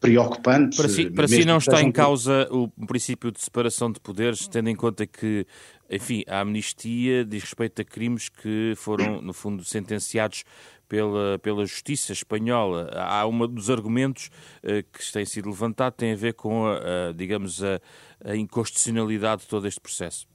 preocupante. 0.00 0.76
Para 0.76 0.88
si, 0.88 1.10
para 1.10 1.28
si 1.28 1.44
não 1.44 1.58
está 1.58 1.82
em 1.82 1.92
causa 1.92 2.48
o 2.50 2.68
princípio 2.86 3.30
de 3.30 3.40
separação 3.40 3.92
de 3.92 4.00
poderes, 4.00 4.48
tendo 4.48 4.70
em 4.70 4.74
conta 4.74 5.06
que, 5.06 5.46
enfim, 5.90 6.24
a 6.26 6.40
amnistia 6.40 7.24
diz 7.24 7.42
respeito 7.42 7.82
a 7.82 7.84
crimes 7.84 8.28
que 8.28 8.72
foram, 8.76 9.20
no 9.20 9.34
fundo, 9.34 9.62
sentenciados 9.64 10.44
pela, 10.88 11.38
pela 11.38 11.64
justiça 11.66 12.12
espanhola. 12.12 12.90
Há 12.94 13.26
um 13.26 13.46
dos 13.46 13.70
argumentos 13.70 14.30
uh, 14.64 14.82
que 14.90 15.12
tem 15.12 15.24
sido 15.24 15.48
levantado 15.48 15.92
tem 15.92 16.12
a 16.12 16.16
ver 16.16 16.34
com, 16.34 16.66
a, 16.66 17.10
a 17.10 17.12
digamos, 17.12 17.62
a, 17.62 17.80
a 18.24 18.34
inconstitucionalidade 18.34 19.42
de 19.42 19.48
todo 19.48 19.68
este 19.68 19.80
processo. 19.80 20.26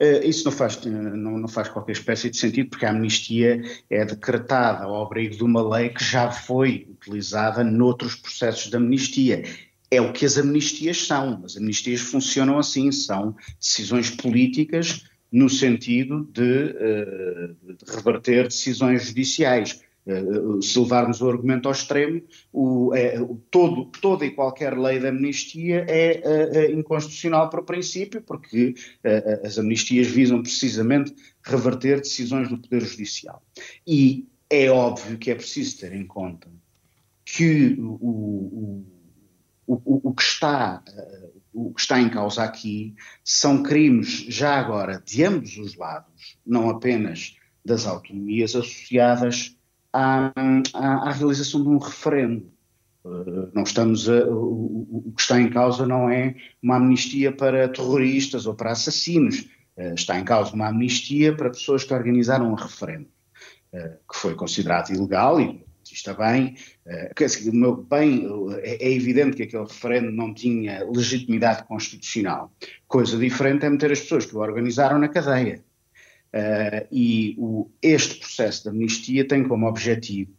Uh, 0.00 0.26
isso 0.26 0.46
não 0.46 0.52
faz, 0.52 0.82
não, 0.84 1.38
não, 1.38 1.48
faz 1.48 1.68
qualquer 1.68 1.92
espécie 1.92 2.30
de 2.30 2.38
sentido, 2.38 2.70
porque 2.70 2.86
a 2.86 2.90
amnistia 2.90 3.62
é 3.90 4.02
decretada 4.02 4.84
ao 4.84 5.04
abrigo 5.04 5.36
de 5.36 5.44
uma 5.44 5.62
lei 5.76 5.90
que 5.90 6.02
já 6.02 6.30
foi 6.30 6.88
utilizada 6.90 7.62
noutros 7.62 8.14
processos 8.14 8.70
de 8.70 8.76
amnistia. 8.76 9.44
É 9.90 10.00
o 10.00 10.12
que 10.12 10.24
as 10.24 10.38
amnistias 10.38 11.06
são. 11.06 11.42
As 11.44 11.56
amnistias 11.56 12.00
funcionam 12.00 12.58
assim, 12.58 12.90
são 12.90 13.36
decisões 13.60 14.08
políticas 14.08 15.04
no 15.30 15.48
sentido 15.48 16.28
de, 16.32 16.74
eh, 16.78 17.50
de 17.62 17.92
reverter 17.92 18.44
decisões 18.44 19.06
judiciais. 19.06 19.82
Eh, 20.06 20.62
se 20.62 20.78
levarmos 20.78 21.20
o 21.20 21.28
argumento 21.28 21.66
ao 21.66 21.72
extremo, 21.72 22.22
o, 22.52 22.94
é, 22.94 23.18
todo, 23.50 23.86
toda 24.00 24.24
e 24.24 24.30
qualquer 24.30 24.78
lei 24.78 24.98
de 24.98 25.06
amnistia 25.06 25.84
é, 25.86 26.22
é, 26.24 26.72
inconstitucional 26.72 27.50
por 27.50 27.64
princípio, 27.64 28.22
porque 28.22 28.74
é, 29.04 29.42
as 29.44 29.58
amnistias 29.58 30.06
visam 30.06 30.42
precisamente 30.42 31.14
reverter 31.42 32.00
decisões 32.00 32.48
do 32.48 32.58
Poder 32.58 32.80
Judicial. 32.80 33.42
E 33.86 34.26
é 34.48 34.70
óbvio 34.70 35.18
que 35.18 35.30
é 35.30 35.34
preciso 35.34 35.78
ter 35.80 35.92
em 35.92 36.06
conta 36.06 36.48
que 37.24 37.76
o, 37.78 38.84
o, 39.66 40.08
o 40.08 40.14
que 40.14 40.22
está 40.22 40.82
o 41.52 41.74
que 41.74 41.80
está 41.80 42.00
em 42.00 42.08
causa 42.08 42.44
aqui 42.44 42.94
são 43.24 43.62
crimes, 43.62 44.24
já 44.28 44.54
agora, 44.54 45.02
de 45.04 45.24
ambos 45.24 45.58
os 45.58 45.76
lados, 45.76 46.38
não 46.46 46.70
apenas 46.70 47.36
das 47.64 47.86
autonomias 47.86 48.54
associadas 48.54 49.56
à, 49.92 50.32
à, 50.74 51.08
à 51.08 51.12
realização 51.12 51.62
de 51.62 51.68
um 51.68 51.78
referendo. 51.78 52.50
Uh, 53.04 53.50
não 53.54 53.62
estamos 53.62 54.08
a, 54.08 54.26
o, 54.26 55.06
o, 55.06 55.12
que 55.16 55.22
está 55.22 55.40
em 55.40 55.48
causa 55.48 55.86
não 55.86 56.10
é 56.10 56.36
uma 56.62 56.76
amnistia 56.76 57.32
para 57.32 57.66
terroristas 57.68 58.44
ou 58.46 58.54
para 58.54 58.72
assassinos, 58.72 59.48
uh, 59.76 59.94
está 59.94 60.18
em 60.18 60.24
causa 60.24 60.54
uma 60.54 60.68
amnistia 60.68 61.34
para 61.34 61.48
pessoas 61.48 61.82
que 61.82 61.94
organizaram 61.94 62.50
um 62.50 62.54
referendo, 62.54 63.08
uh, 63.72 63.96
que 64.10 64.18
foi 64.18 64.34
considerado 64.34 64.90
ilegal 64.90 65.40
e 65.40 65.64
está 65.90 66.14
bem, 66.14 66.54
bem 67.88 68.28
é, 68.62 68.86
é, 68.86 68.92
evidente 68.92 69.36
que 69.36 69.42
aquele 69.42 69.64
referendo 69.64 70.12
não 70.12 70.32
tinha 70.32 70.84
legitimidade 70.84 71.64
constitucional. 71.64 72.52
Coisa 72.86 73.16
diferente 73.18 73.64
é 73.64 73.70
meter 73.70 73.90
as 73.90 74.00
pessoas 74.00 74.24
que 74.24 74.36
o 74.36 74.38
organizaram 74.38 74.98
na 74.98 75.08
cadeia. 75.08 75.64
Uh, 76.32 76.86
e 76.92 77.34
o, 77.38 77.68
este 77.82 78.20
processo 78.20 78.62
de 78.62 78.68
amnistia 78.68 79.26
tem 79.26 79.46
como 79.46 79.66
objetivo 79.66 80.30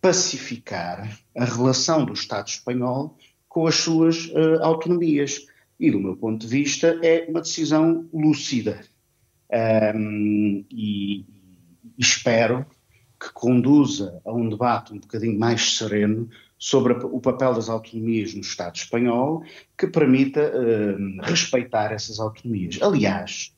pacificar 0.00 1.16
a 1.36 1.44
relação 1.44 2.04
do 2.04 2.12
Estado 2.12 2.48
espanhol 2.48 3.16
com 3.48 3.66
as 3.66 3.76
suas 3.76 4.26
uh, 4.26 4.62
autonomias. 4.62 5.46
E, 5.78 5.90
do 5.90 6.00
meu 6.00 6.16
ponto 6.16 6.40
de 6.40 6.46
vista, 6.46 6.98
é 7.02 7.26
uma 7.28 7.40
decisão 7.40 8.08
lúcida. 8.12 8.80
Um, 9.94 10.64
e, 10.70 11.20
e 11.20 11.24
espero 11.98 12.66
que 13.20 13.32
conduza 13.32 14.20
a 14.24 14.32
um 14.32 14.48
debate 14.48 14.92
um 14.92 14.98
bocadinho 14.98 15.38
mais 15.38 15.76
sereno 15.76 16.28
sobre 16.58 16.92
o 16.92 17.20
papel 17.20 17.54
das 17.54 17.68
autonomias 17.68 18.34
no 18.34 18.40
Estado 18.40 18.76
espanhol, 18.76 19.44
que 19.76 19.86
permita 19.86 20.52
uh, 20.52 21.20
respeitar 21.22 21.92
essas 21.92 22.18
autonomias. 22.18 22.80
Aliás, 22.80 23.52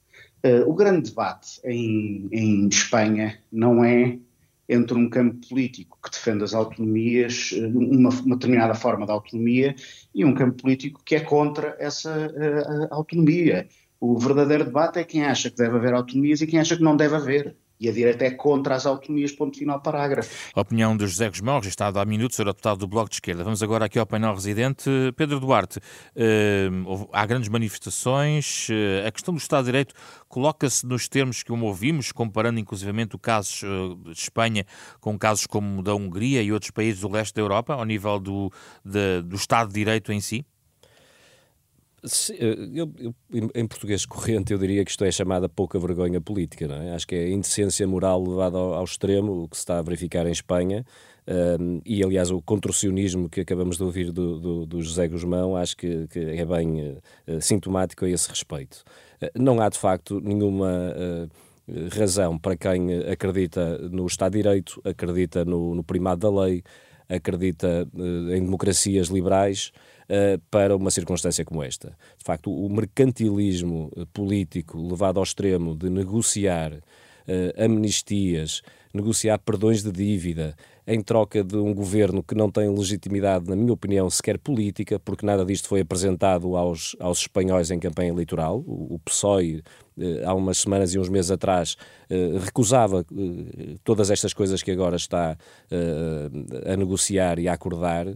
uh, 0.45 0.69
o 0.69 0.75
grande 0.75 1.11
debate 1.11 1.61
em, 1.65 2.29
em, 2.31 2.69
Espanha 2.69 3.39
não 3.51 3.85
é 3.85 4.19
entre 4.69 4.97
um 4.97 5.09
campo 5.11 5.47
político 5.49 5.99
que 6.03 6.11
defende 6.11 6.43
as 6.43 6.55
autonomias, 6.55 7.51
eh, 7.53 7.67
uma, 7.67 8.09
uma 8.09 8.37
determinada 8.37 8.75
forma 8.75 9.05
de 9.05 9.13
autonomia, 9.13 9.75
e 10.15 10.25
um 10.25 10.33
campo 10.33 10.63
político 10.63 11.03
que 11.05 11.17
é 11.17 11.21
contra 11.21 11.77
essa 11.79 12.11
uh, 12.11 12.95
autonomia. 12.95 13.69
O 14.01 14.19
verdadeiro 14.19 14.65
debate 14.65 14.99
é 14.99 15.05
quem 15.05 15.25
acha 15.25 15.51
que 15.51 15.57
deve 15.57 15.77
haver 15.77 15.93
autonomias 15.93 16.41
e 16.41 16.47
quem 16.47 16.59
acha 16.59 16.77
que 16.77 16.83
não 16.83 16.97
deve 16.97 17.15
haver 17.15 17.55
e 17.81 17.89
a 17.89 17.93
direita 17.93 18.25
é 18.25 18.31
contra 18.31 18.75
as 18.75 18.87
autonomias, 18.87 19.33
ponto 19.33 19.59
final, 19.59 19.81
parágrafo. 19.81 20.31
A 20.55 20.61
opinião 20.61 20.97
de 20.97 21.07
José 21.07 21.29
Guzmão, 21.29 21.59
registrado 21.59 21.99
há 21.99 22.05
minutos, 22.05 22.39
era 22.39 22.51
deputado 22.51 22.79
do 22.79 22.87
Bloco 22.87 23.11
de 23.11 23.17
Esquerda. 23.17 23.43
Vamos 23.43 23.63
agora 23.63 23.87
aqui 23.87 23.99
ao 23.99 24.07
painel 24.07 24.35
residente. 24.35 24.89
Pedro 25.17 25.41
Duarte, 25.41 25.81
eh, 26.15 26.69
há 27.13 27.27
grandes 27.27 27.49
manifestações, 27.49 28.69
eh, 28.71 29.07
a 29.07 29.11
questão 29.11 29.35
do 29.35 29.39
Estado 29.39 29.65
de 29.65 29.67
Direito 29.67 29.95
coloca-se 30.29 30.87
nos 30.87 31.09
termos 31.09 31.43
que 31.43 31.53
ouvimos, 31.53 32.11
comparando 32.11 32.59
inclusivamente 32.59 33.17
o 33.17 33.19
caso 33.19 33.67
eh, 33.67 34.11
de 34.13 34.19
Espanha 34.19 34.65
com 35.01 35.19
casos 35.19 35.47
como 35.47 35.83
da 35.83 35.95
Hungria 35.95 36.43
e 36.43 36.53
outros 36.53 36.71
países 36.71 37.01
do 37.01 37.09
leste 37.09 37.35
da 37.35 37.43
Europa, 37.43 37.75
ao 37.75 37.85
nível 37.85 38.19
do, 38.19 38.51
de, 38.85 39.23
do 39.23 39.37
Estado 39.37 39.69
de 39.69 39.75
Direito 39.75 40.13
em 40.13 40.21
si? 40.21 40.47
Eu, 42.39 42.93
eu, 42.99 43.15
em 43.55 43.67
português 43.67 44.05
corrente, 44.05 44.53
eu 44.53 44.59
diria 44.59 44.85
que 44.85 44.91
isto 44.91 45.05
é 45.05 45.11
chamada 45.11 45.49
pouca 45.49 45.79
vergonha 45.79 46.21
política. 46.21 46.69
Não 46.69 46.77
é? 46.77 46.95
Acho 46.95 47.07
que 47.07 47.15
é 47.15 47.31
indecência 47.31 47.87
moral 47.87 48.23
levada 48.23 48.59
ao, 48.59 48.75
ao 48.75 48.85
extremo, 48.85 49.45
o 49.45 49.49
que 49.49 49.57
se 49.57 49.63
está 49.63 49.79
a 49.79 49.83
verificar 49.83 50.27
em 50.27 50.33
Espanha. 50.33 50.85
Um, 51.27 51.81
e, 51.87 52.05
aliás, 52.05 52.31
o 52.31 52.43
contorcionismo 52.43 53.31
que 53.31 53.41
acabamos 53.41 53.79
de 53.79 53.83
ouvir 53.83 54.13
do, 54.13 54.39
do, 54.39 54.67
do 54.67 54.83
José 54.83 55.09
Guzmão 55.09 55.57
acho 55.57 55.75
que, 55.77 56.07
que 56.09 56.19
é 56.19 56.45
bem 56.45 56.99
uh, 57.27 57.41
sintomático 57.41 58.05
a 58.05 58.11
esse 58.11 58.29
respeito. 58.29 58.85
Uh, 59.23 59.31
não 59.35 59.61
há, 59.61 59.69
de 59.69 59.79
facto, 59.79 60.21
nenhuma. 60.21 60.69
Uh, 60.69 61.29
razão 61.99 62.39
para 62.39 62.55
quem 62.59 62.93
acredita 63.11 63.79
no 63.89 64.07
Estado 64.07 64.33
de 64.33 64.43
Direito, 64.43 64.83
acredita 64.85 65.47
no, 65.47 65.75
no 65.75 65.83
primado 65.83 66.21
da 66.21 66.43
lei, 66.43 66.63
acredita 67.09 67.89
em 67.97 68.45
democracias 68.45 69.09
liberais, 69.09 69.73
uh, 70.09 70.39
para 70.51 70.77
uma 70.77 70.91
circunstância 70.91 71.45
como 71.45 71.63
esta. 71.63 71.97
De 72.19 72.25
facto, 72.25 72.53
o 72.53 72.69
mercantilismo 72.69 73.91
eh, 73.97 74.05
político 74.13 74.81
levado 74.81 75.19
ao 75.19 75.23
extremo 75.23 75.75
de 75.75 75.89
negociar 75.89 76.73
uh, 76.73 77.65
amnistias, 77.65 78.63
negociar 78.93 79.39
perdões 79.39 79.83
de 79.83 79.91
dívida 79.91 80.55
em 80.87 81.01
troca 81.01 81.43
de 81.43 81.57
um 81.57 81.75
governo 81.75 82.23
que 82.23 82.35
não 82.35 82.51
tem 82.51 82.69
legitimidade, 82.69 83.49
na 83.49 83.57
minha 83.57 83.73
opinião, 83.73 84.09
sequer 84.11 84.39
política, 84.39 85.01
porque 85.01 85.25
nada 85.25 85.45
disto 85.45 85.67
foi 85.67 85.81
apresentado 85.81 86.57
aos, 86.57 86.95
aos 87.01 87.21
espanhóis 87.21 87.71
em 87.71 87.79
campanha 87.79 88.11
eleitoral. 88.11 88.59
O, 88.67 88.95
o 88.95 88.99
PSOE, 88.99 89.63
há 90.25 90.35
umas 90.35 90.59
semanas 90.59 90.93
e 90.93 90.99
uns 90.99 91.09
meses 91.09 91.31
atrás, 91.31 91.77
recusava 92.45 93.05
todas 93.83 94.11
estas 94.11 94.35
coisas 94.35 94.63
que 94.63 94.71
agora 94.71 94.97
está 94.97 95.39
a 96.67 96.77
negociar 96.77 97.39
e 97.39 97.49
a 97.49 97.55
acordar. 97.55 98.07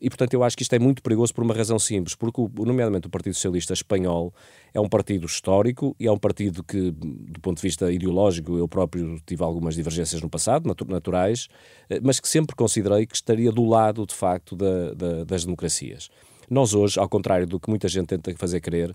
E, 0.00 0.10
portanto, 0.10 0.34
eu 0.34 0.42
acho 0.42 0.56
que 0.56 0.62
isto 0.62 0.72
é 0.74 0.78
muito 0.78 1.02
perigoso 1.02 1.32
por 1.32 1.44
uma 1.44 1.54
razão 1.54 1.78
simples, 1.78 2.16
porque, 2.16 2.42
nomeadamente, 2.58 3.06
o 3.06 3.10
Partido 3.10 3.34
Socialista 3.34 3.72
Espanhol 3.72 4.34
é 4.72 4.80
um 4.80 4.88
partido 4.88 5.24
histórico 5.24 5.94
e 6.00 6.06
é 6.06 6.10
um 6.10 6.18
partido 6.18 6.64
que, 6.64 6.90
do 6.90 7.40
ponto 7.40 7.58
de 7.58 7.62
vista 7.62 7.92
ideológico, 7.92 8.58
eu 8.58 8.66
próprio 8.66 9.20
tive 9.24 9.44
algumas 9.44 9.76
divergências 9.76 10.20
no 10.20 10.28
passado, 10.28 10.68
naturais, 10.88 11.48
eh, 11.88 12.00
mas 12.02 12.18
que 12.18 12.28
sempre 12.28 12.56
considerei 12.56 13.06
que 13.06 13.14
estaria 13.14 13.52
do 13.52 13.64
lado, 13.64 14.04
de 14.04 14.14
facto, 14.14 14.56
da, 14.56 14.94
da, 14.94 15.24
das 15.24 15.44
democracias. 15.44 16.10
Nós 16.50 16.74
hoje, 16.74 16.98
ao 16.98 17.08
contrário 17.08 17.46
do 17.46 17.58
que 17.58 17.70
muita 17.70 17.88
gente 17.88 18.08
tenta 18.08 18.34
fazer 18.36 18.60
crer, 18.60 18.94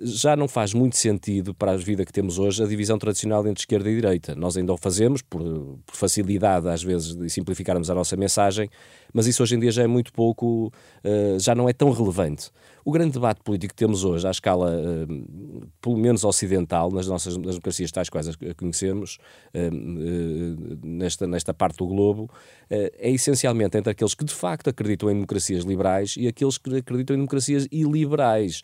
já 0.00 0.34
não 0.36 0.48
faz 0.48 0.74
muito 0.74 0.96
sentido 0.96 1.54
para 1.54 1.72
a 1.72 1.76
vida 1.76 2.04
que 2.04 2.12
temos 2.12 2.38
hoje 2.38 2.62
a 2.62 2.66
divisão 2.66 2.98
tradicional 2.98 3.46
entre 3.46 3.62
esquerda 3.62 3.90
e 3.90 3.94
direita. 3.94 4.34
Nós 4.34 4.56
ainda 4.56 4.72
o 4.72 4.76
fazemos 4.76 5.22
por, 5.22 5.40
por 5.86 5.94
facilidade, 5.94 6.68
às 6.68 6.82
vezes, 6.82 7.14
de 7.14 7.28
simplificarmos 7.30 7.90
a 7.90 7.94
nossa 7.94 8.16
mensagem, 8.16 8.68
mas 9.12 9.26
isso 9.26 9.42
hoje 9.42 9.56
em 9.56 9.60
dia 9.60 9.70
já 9.70 9.82
é 9.82 9.86
muito 9.86 10.12
pouco, 10.12 10.72
eh, 11.04 11.36
já 11.38 11.54
não 11.54 11.68
é 11.68 11.72
tão 11.72 11.90
relevante. 11.90 12.50
O 12.84 12.92
grande 12.92 13.12
debate 13.12 13.40
político 13.42 13.74
que 13.74 13.78
temos 13.78 14.04
hoje, 14.04 14.26
à 14.26 14.30
escala, 14.30 14.72
pelo 15.80 15.96
menos 15.96 16.24
ocidental, 16.24 16.90
nas 16.90 17.06
nossas 17.06 17.36
democracias 17.36 17.90
tais 17.92 18.08
quais 18.08 18.28
as 18.28 18.36
conhecemos, 18.56 19.18
nesta, 20.82 21.26
nesta 21.26 21.52
parte 21.52 21.76
do 21.76 21.86
globo, 21.86 22.30
é 22.70 23.10
essencialmente 23.10 23.76
entre 23.76 23.90
aqueles 23.90 24.14
que 24.14 24.24
de 24.24 24.32
facto 24.32 24.70
acreditam 24.70 25.10
em 25.10 25.14
democracias 25.14 25.64
liberais 25.64 26.14
e 26.16 26.26
aqueles 26.26 26.56
que 26.56 26.78
acreditam 26.78 27.14
em 27.14 27.18
democracias 27.18 27.68
iliberais, 27.70 28.62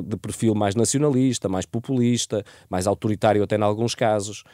de, 0.00 0.08
de 0.08 0.16
perfil 0.16 0.54
mais 0.54 0.74
nacionalista, 0.74 1.48
mais 1.48 1.66
populista, 1.66 2.44
mais 2.70 2.86
autoritário 2.86 3.42
até 3.42 3.56
em 3.56 3.62
alguns 3.62 3.94
casos. 3.94 4.44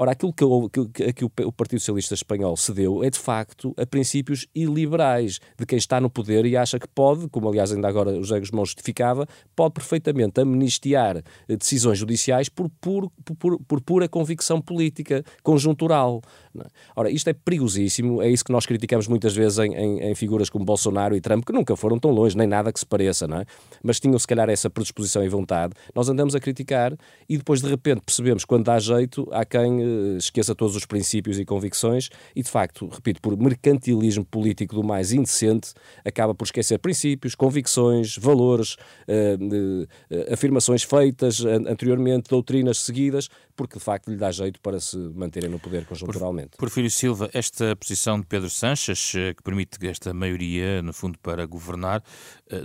Ora, 0.00 0.12
aquilo 0.12 0.32
que, 0.32 0.88
que, 0.94 1.12
que, 1.12 1.24
o 1.24 1.50
Partido 1.50 1.80
Socialista 1.80 2.14
Espanhol 2.14 2.56
cedeu 2.56 3.02
é, 3.02 3.10
de 3.10 3.18
facto, 3.18 3.74
a 3.76 3.84
princípios 3.84 4.46
iliberais 4.54 5.40
de 5.58 5.66
quem 5.66 5.76
está 5.76 6.00
no 6.00 6.08
poder 6.08 6.46
e 6.46 6.56
acha 6.56 6.78
que 6.78 6.86
pode, 6.86 7.28
como 7.28 7.48
aliás 7.48 7.72
ainda 7.72 7.88
agora 7.88 8.10
o 8.10 8.22
José 8.22 8.38
Guzmão 8.38 8.64
justificava, 8.64 9.26
pode 9.56 9.74
perfeitamente 9.74 10.40
amnistiar 10.40 11.16
eh, 11.16 11.56
decisões 11.56 11.98
judiciais 11.98 12.48
por, 12.48 12.70
por, 12.80 13.10
por, 13.40 13.58
por 13.58 13.80
pura 13.80 14.08
convicção 14.08 14.60
política, 14.60 15.24
conjuntural. 15.42 16.22
É? 16.64 16.68
Ora, 16.96 17.10
isto 17.10 17.28
é 17.28 17.32
perigosíssimo, 17.32 18.22
é 18.22 18.28
isso 18.28 18.44
que 18.44 18.52
nós 18.52 18.66
criticamos 18.66 19.06
muitas 19.06 19.34
vezes 19.34 19.58
em, 19.58 19.74
em, 19.74 20.00
em, 20.10 20.14
figuras 20.14 20.50
como 20.50 20.64
Bolsonaro 20.64 21.16
e 21.16 21.20
Trump, 21.20 21.44
que 21.44 21.52
nunca 21.52 21.76
foram 21.76 21.98
tão 21.98 22.10
longe, 22.10 22.36
nem 22.36 22.46
nada 22.46 22.72
que 22.72 22.78
se 22.78 22.86
pareça, 22.86 23.26
é? 23.26 23.44
mas 23.82 24.00
tinham 24.00 24.18
se 24.18 24.26
calhar 24.26 24.48
essa 24.48 24.68
predisposição 24.70 25.24
e 25.24 25.28
vontade. 25.28 25.74
Nós 25.94 26.08
andamos 26.08 26.34
a 26.34 26.40
criticar 26.40 26.96
e 27.28 27.36
depois 27.36 27.60
de 27.60 27.68
repente 27.68 28.02
percebemos 28.04 28.44
quando 28.44 28.64
dá 28.64 28.78
jeito, 28.78 29.28
há 29.32 29.44
quem 29.44 29.82
eh, 29.82 30.16
esqueça 30.18 30.54
todos 30.54 30.74
os 30.76 30.86
princípios 30.86 31.38
e 31.38 31.44
convicções 31.44 32.08
e, 32.34 32.42
de 32.42 32.50
facto, 32.50 32.88
repito, 32.88 33.20
por 33.20 33.36
mercantilismo 33.36 34.24
político 34.24 34.74
do 34.74 34.82
mais 34.82 35.12
indecente, 35.12 35.72
acaba 36.04 36.34
por 36.34 36.44
esquecer 36.44 36.78
princípios, 36.78 37.34
convicções, 37.34 38.16
valores, 38.16 38.76
eh, 39.06 39.36
eh, 40.10 40.32
afirmações 40.32 40.82
feitas 40.82 41.44
anteriormente, 41.44 42.28
doutrinas 42.30 42.80
seguidas, 42.80 43.28
porque 43.58 43.76
de 43.76 43.84
facto 43.84 44.08
lhe 44.08 44.16
dá 44.16 44.30
jeito 44.30 44.60
para 44.60 44.78
se 44.78 44.96
manterem 44.96 45.50
no 45.50 45.58
poder 45.58 45.84
conjunturalmente. 45.84 46.56
Porfírio 46.56 46.88
Silva, 46.88 47.28
esta 47.34 47.74
posição 47.74 48.20
de 48.20 48.24
Pedro 48.24 48.48
Sanches, 48.48 49.10
que 49.10 49.42
permite 49.42 49.84
esta 49.88 50.14
maioria, 50.14 50.80
no 50.80 50.92
fundo, 50.92 51.18
para 51.18 51.44
governar, 51.44 52.00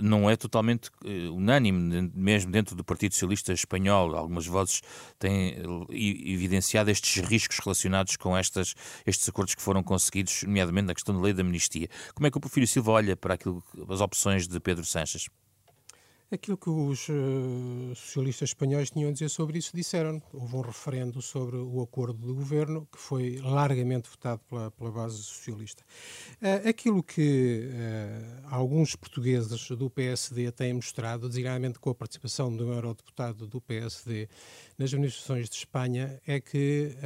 não 0.00 0.30
é 0.30 0.36
totalmente 0.36 0.90
unânime, 1.32 2.12
mesmo 2.14 2.52
dentro 2.52 2.76
do 2.76 2.84
Partido 2.84 3.12
Socialista 3.12 3.52
Espanhol. 3.52 4.14
Algumas 4.14 4.46
vozes 4.46 4.82
têm 5.18 5.56
evidenciado 5.90 6.92
estes 6.92 7.20
riscos 7.24 7.58
relacionados 7.58 8.14
com 8.16 8.36
estas, 8.36 8.74
estes 9.04 9.28
acordos 9.28 9.56
que 9.56 9.62
foram 9.62 9.82
conseguidos, 9.82 10.44
nomeadamente 10.44 10.86
na 10.86 10.94
questão 10.94 11.12
da 11.12 11.20
lei 11.20 11.32
da 11.32 11.42
amnistia. 11.42 11.88
Como 12.14 12.28
é 12.28 12.30
que 12.30 12.38
o 12.38 12.40
Porfírio 12.40 12.68
Silva 12.68 12.92
olha 12.92 13.16
para 13.16 13.34
aquilo, 13.34 13.60
as 13.88 14.00
opções 14.00 14.46
de 14.46 14.60
Pedro 14.60 14.84
Sanches? 14.84 15.28
Aquilo 16.30 16.56
que 16.56 16.70
os 16.70 17.08
uh, 17.08 17.94
socialistas 17.94 18.50
espanhóis 18.50 18.90
tinham 18.90 19.10
a 19.10 19.12
dizer 19.12 19.28
sobre 19.28 19.58
isso 19.58 19.76
disseram. 19.76 20.22
Houve 20.32 20.56
um 20.56 20.60
referendo 20.62 21.20
sobre 21.20 21.56
o 21.56 21.82
acordo 21.82 22.26
de 22.26 22.32
governo 22.32 22.88
que 22.90 22.98
foi 22.98 23.38
largamente 23.42 24.08
votado 24.08 24.40
pela, 24.48 24.70
pela 24.70 24.90
base 24.90 25.22
socialista. 25.22 25.84
Uh, 26.40 26.68
aquilo 26.68 27.02
que 27.02 27.68
uh, 27.68 28.46
alguns 28.50 28.96
portugueses 28.96 29.68
do 29.70 29.90
PSD 29.90 30.50
têm 30.50 30.72
mostrado, 30.72 31.28
designadamente 31.28 31.78
com 31.78 31.90
a 31.90 31.94
participação 31.94 32.54
de 32.56 32.62
um 32.64 32.72
eurodeputado 32.72 33.46
do 33.46 33.60
PSD 33.60 34.26
nas 34.78 34.92
manifestações 34.92 35.48
de 35.48 35.56
Espanha, 35.56 36.20
é 36.26 36.40
que 36.40 36.96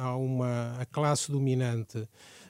há 0.00 0.16
uma 0.16 0.76
a 0.80 0.86
classe 0.86 1.30
dominante 1.30 2.08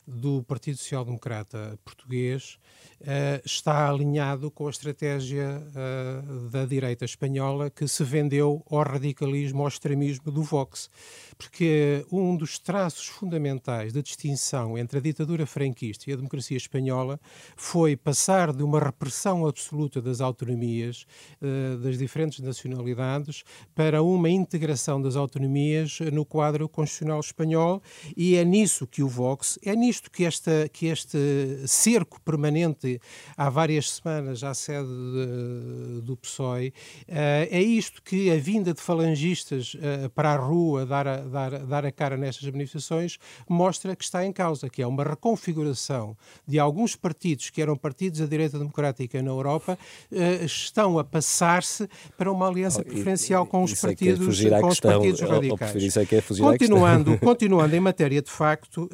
do 0.09 0.43
Partido 0.43 0.79
Social 0.79 1.05
Democrata 1.05 1.79
português 1.85 2.59
uh, 3.01 3.43
está 3.45 3.89
alinhado 3.89 4.51
com 4.51 4.67
a 4.67 4.71
estratégia 4.71 5.63
uh, 5.69 6.49
da 6.49 6.65
direita 6.65 7.05
espanhola 7.05 7.71
que 7.71 7.87
se 7.87 8.03
vendeu 8.03 8.65
ao 8.71 8.83
radicalismo, 8.83 9.63
ao 9.63 9.69
extremismo 9.69 10.33
do 10.33 10.43
Vox. 10.43 10.91
Porque 11.37 12.05
um 12.11 12.37
dos 12.37 12.59
traços 12.59 13.07
fundamentais 13.07 13.93
da 13.93 14.01
distinção 14.01 14.77
entre 14.77 14.99
a 14.99 15.03
ditadura 15.03 15.47
franquista 15.47 16.09
e 16.09 16.13
a 16.13 16.17
democracia 16.17 16.57
espanhola 16.57 17.21
foi 17.57 17.97
passar 17.97 18.53
de 18.53 18.63
uma 18.63 18.81
repressão 18.81 19.47
absoluta 19.47 20.01
das 20.01 20.21
autonomias, 20.21 21.07
uh, 21.43 21.79
das 21.79 21.99
diferentes 21.99 22.41
nacionalidades, 22.41 23.45
para 23.75 24.03
uma 24.03 24.31
integração 24.31 25.01
das 25.01 25.17
autonomias 25.17 25.99
no 26.13 26.25
quadro 26.25 26.69
constitucional 26.69 27.21
espanhol 27.21 27.83
e 28.17 28.37
é 28.37 28.45
nisso 28.45 28.87
que 28.87 29.03
o 29.03 29.09
Vox, 29.09 29.59
é 29.65 29.77
nisto 29.99 30.11
que, 30.11 30.25
esta, 30.25 30.69
que 30.73 30.87
este 30.87 31.19
cerco 31.67 32.21
permanente 32.21 33.01
há 33.37 33.51
várias 33.51 33.91
semanas 33.91 34.43
à 34.45 34.55
sede 34.55 34.87
de, 34.87 36.01
do 36.03 36.17
PSOE, 36.17 36.73
eh, 37.07 37.49
é 37.51 37.61
isto 37.61 38.03
que 38.03 38.31
a 38.31 38.37
vinda 38.37 38.73
de 38.73 38.81
falangistas 38.81 39.77
eh, 39.81 40.09
para 40.15 40.33
a 40.33 40.37
rua 40.37 40.87
dar 40.87 41.07
a, 41.07 41.17
dar, 41.19 41.59
dar 41.67 41.87
a 41.87 41.93
cara 41.93 42.17
nestas 42.17 42.49
manifestações 42.51 43.19
mostra 43.49 43.97
que 43.97 44.05
está 44.05 44.25
em 44.25 44.33
causa, 44.33 44.69
que 44.69 44.83
é 44.83 44.87
uma 44.87 45.03
reconfiguração 45.03 46.17
de 46.47 46.59
alguns 46.59 46.95
partidos 46.95 47.51
que 47.51 47.61
eram 47.61 47.77
partidos 47.77 48.21
da 48.21 48.27
direita 48.27 48.59
democrática 48.59 49.21
na 49.23 49.31
Europa, 49.31 49.79
eh, 50.13 50.45
estão 50.45 50.99
a 50.99 51.05
passar-se 51.05 51.89
para 52.17 52.31
uma 52.31 52.47
aliança 52.49 52.81
oh, 52.81 52.85
preferencial 52.85 53.47
com 53.47 53.65
os 53.65 53.73
é 53.73 53.75
é 53.75 53.81
partidos, 53.81 54.45
é 54.45 54.61
com 54.61 54.69
os 54.69 54.81
partidos 54.81 55.21
radicais. 55.21 55.97
É 55.97 56.41
continuando, 56.41 57.19
continuando 57.19 57.75
em 57.75 57.81
matéria 57.81 58.23
de 58.23 58.31
facto, 58.31 58.89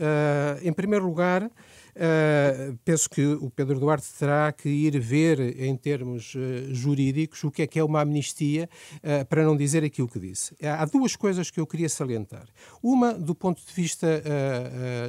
em 0.63 0.73
primeiro 0.73 0.94
lugar, 1.01 1.51
Uh, 1.95 2.77
penso 2.85 3.09
que 3.09 3.25
o 3.25 3.49
Pedro 3.51 3.79
Duarte 3.79 4.07
terá 4.19 4.53
que 4.53 4.69
ir 4.69 4.99
ver, 4.99 5.61
em 5.61 5.77
termos 5.77 6.35
uh, 6.35 6.75
jurídicos, 6.75 7.45
o 7.45 7.53
que 7.53 7.63
é 7.63 7.67
que 7.67 7.79
é 7.79 7.85
uma 7.85 8.01
amnistia, 8.01 8.69
uh, 8.97 9.25
para 9.27 9.45
não 9.45 9.57
dizer 9.57 9.85
aquilo 9.85 10.09
que 10.09 10.19
disse. 10.19 10.57
Há 10.61 10.85
duas 10.87 11.15
coisas 11.15 11.51
que 11.51 11.61
eu 11.61 11.67
queria 11.67 11.89
salientar. 11.89 12.49
Uma, 12.83 13.15
do 13.15 13.35
ponto 13.35 13.65
de 13.65 13.73
vista 13.73 14.23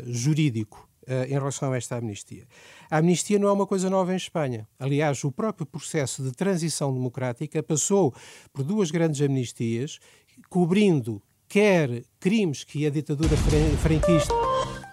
jurídico, 0.08 0.88
em 1.28 1.34
relação 1.34 1.72
a 1.72 1.78
esta 1.78 1.98
amnistia. 1.98 2.48
A 2.90 2.98
amnistia 2.98 3.38
não 3.38 3.48
é 3.48 3.52
uma 3.52 3.68
coisa 3.68 3.90
nova 3.90 4.14
em 4.14 4.16
Espanha. 4.16 4.68
Aliás, 4.80 5.24
o 5.24 5.32
próprio 5.32 5.66
processo 5.66 6.24
de 6.24 6.32
transição 6.32 6.94
democrática 6.94 7.62
passou 7.62 8.14
por 8.52 8.64
duas 8.64 8.92
grandes 8.92 9.22
amnistias, 9.22 10.00
cobrindo 10.50 11.22
quer 11.48 12.04
crimes 12.20 12.64
que 12.64 12.86
a 12.86 12.90
ditadura 12.90 13.36
franquista 13.82 14.34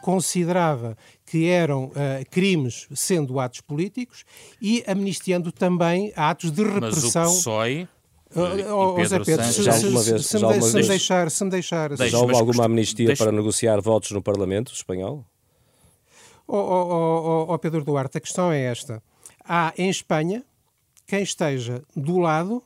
considerava 0.02 0.96
que 1.24 1.48
eram 1.48 1.84
uh, 1.84 1.92
crimes 2.30 2.86
sendo 2.94 3.40
atos 3.40 3.62
políticos 3.62 4.24
e 4.60 4.84
amnistiando 4.86 5.50
também 5.50 6.12
atos 6.14 6.50
de 6.50 6.62
repressão. 6.62 7.22
Mas 7.22 7.34
o 7.34 7.38
PSOE 7.38 7.88
Oh, 8.34 8.98
oh, 8.98 9.04
Zé 9.04 9.18
Pedro, 9.18 9.44
se, 9.44 9.62
já 9.62 9.74
alguma 9.74 10.02
vez, 10.02 10.26
se, 10.26 10.38
já 10.38 10.46
alguma 10.46 10.66
se, 10.66 10.72
vez, 10.72 10.88
deixar, 10.88 11.30
se 11.30 11.44
me 11.44 11.50
deixar... 11.50 11.94
Já 11.94 12.18
houve 12.18 12.34
alguma 12.34 12.64
amnistia 12.64 13.08
deixa... 13.08 13.24
para 13.24 13.30
negociar 13.30 13.78
votos 13.80 14.10
no 14.12 14.22
Parlamento 14.22 14.72
espanhol? 14.72 15.26
Oh, 16.48 16.56
oh, 16.56 17.46
oh, 17.48 17.58
Pedro 17.58 17.84
Duarte, 17.84 18.16
a 18.16 18.20
questão 18.20 18.50
é 18.50 18.58
esta. 18.62 19.02
Há 19.44 19.74
em 19.76 19.90
Espanha 19.90 20.42
quem 21.06 21.22
esteja 21.22 21.82
do 21.94 22.18
lado 22.18 22.62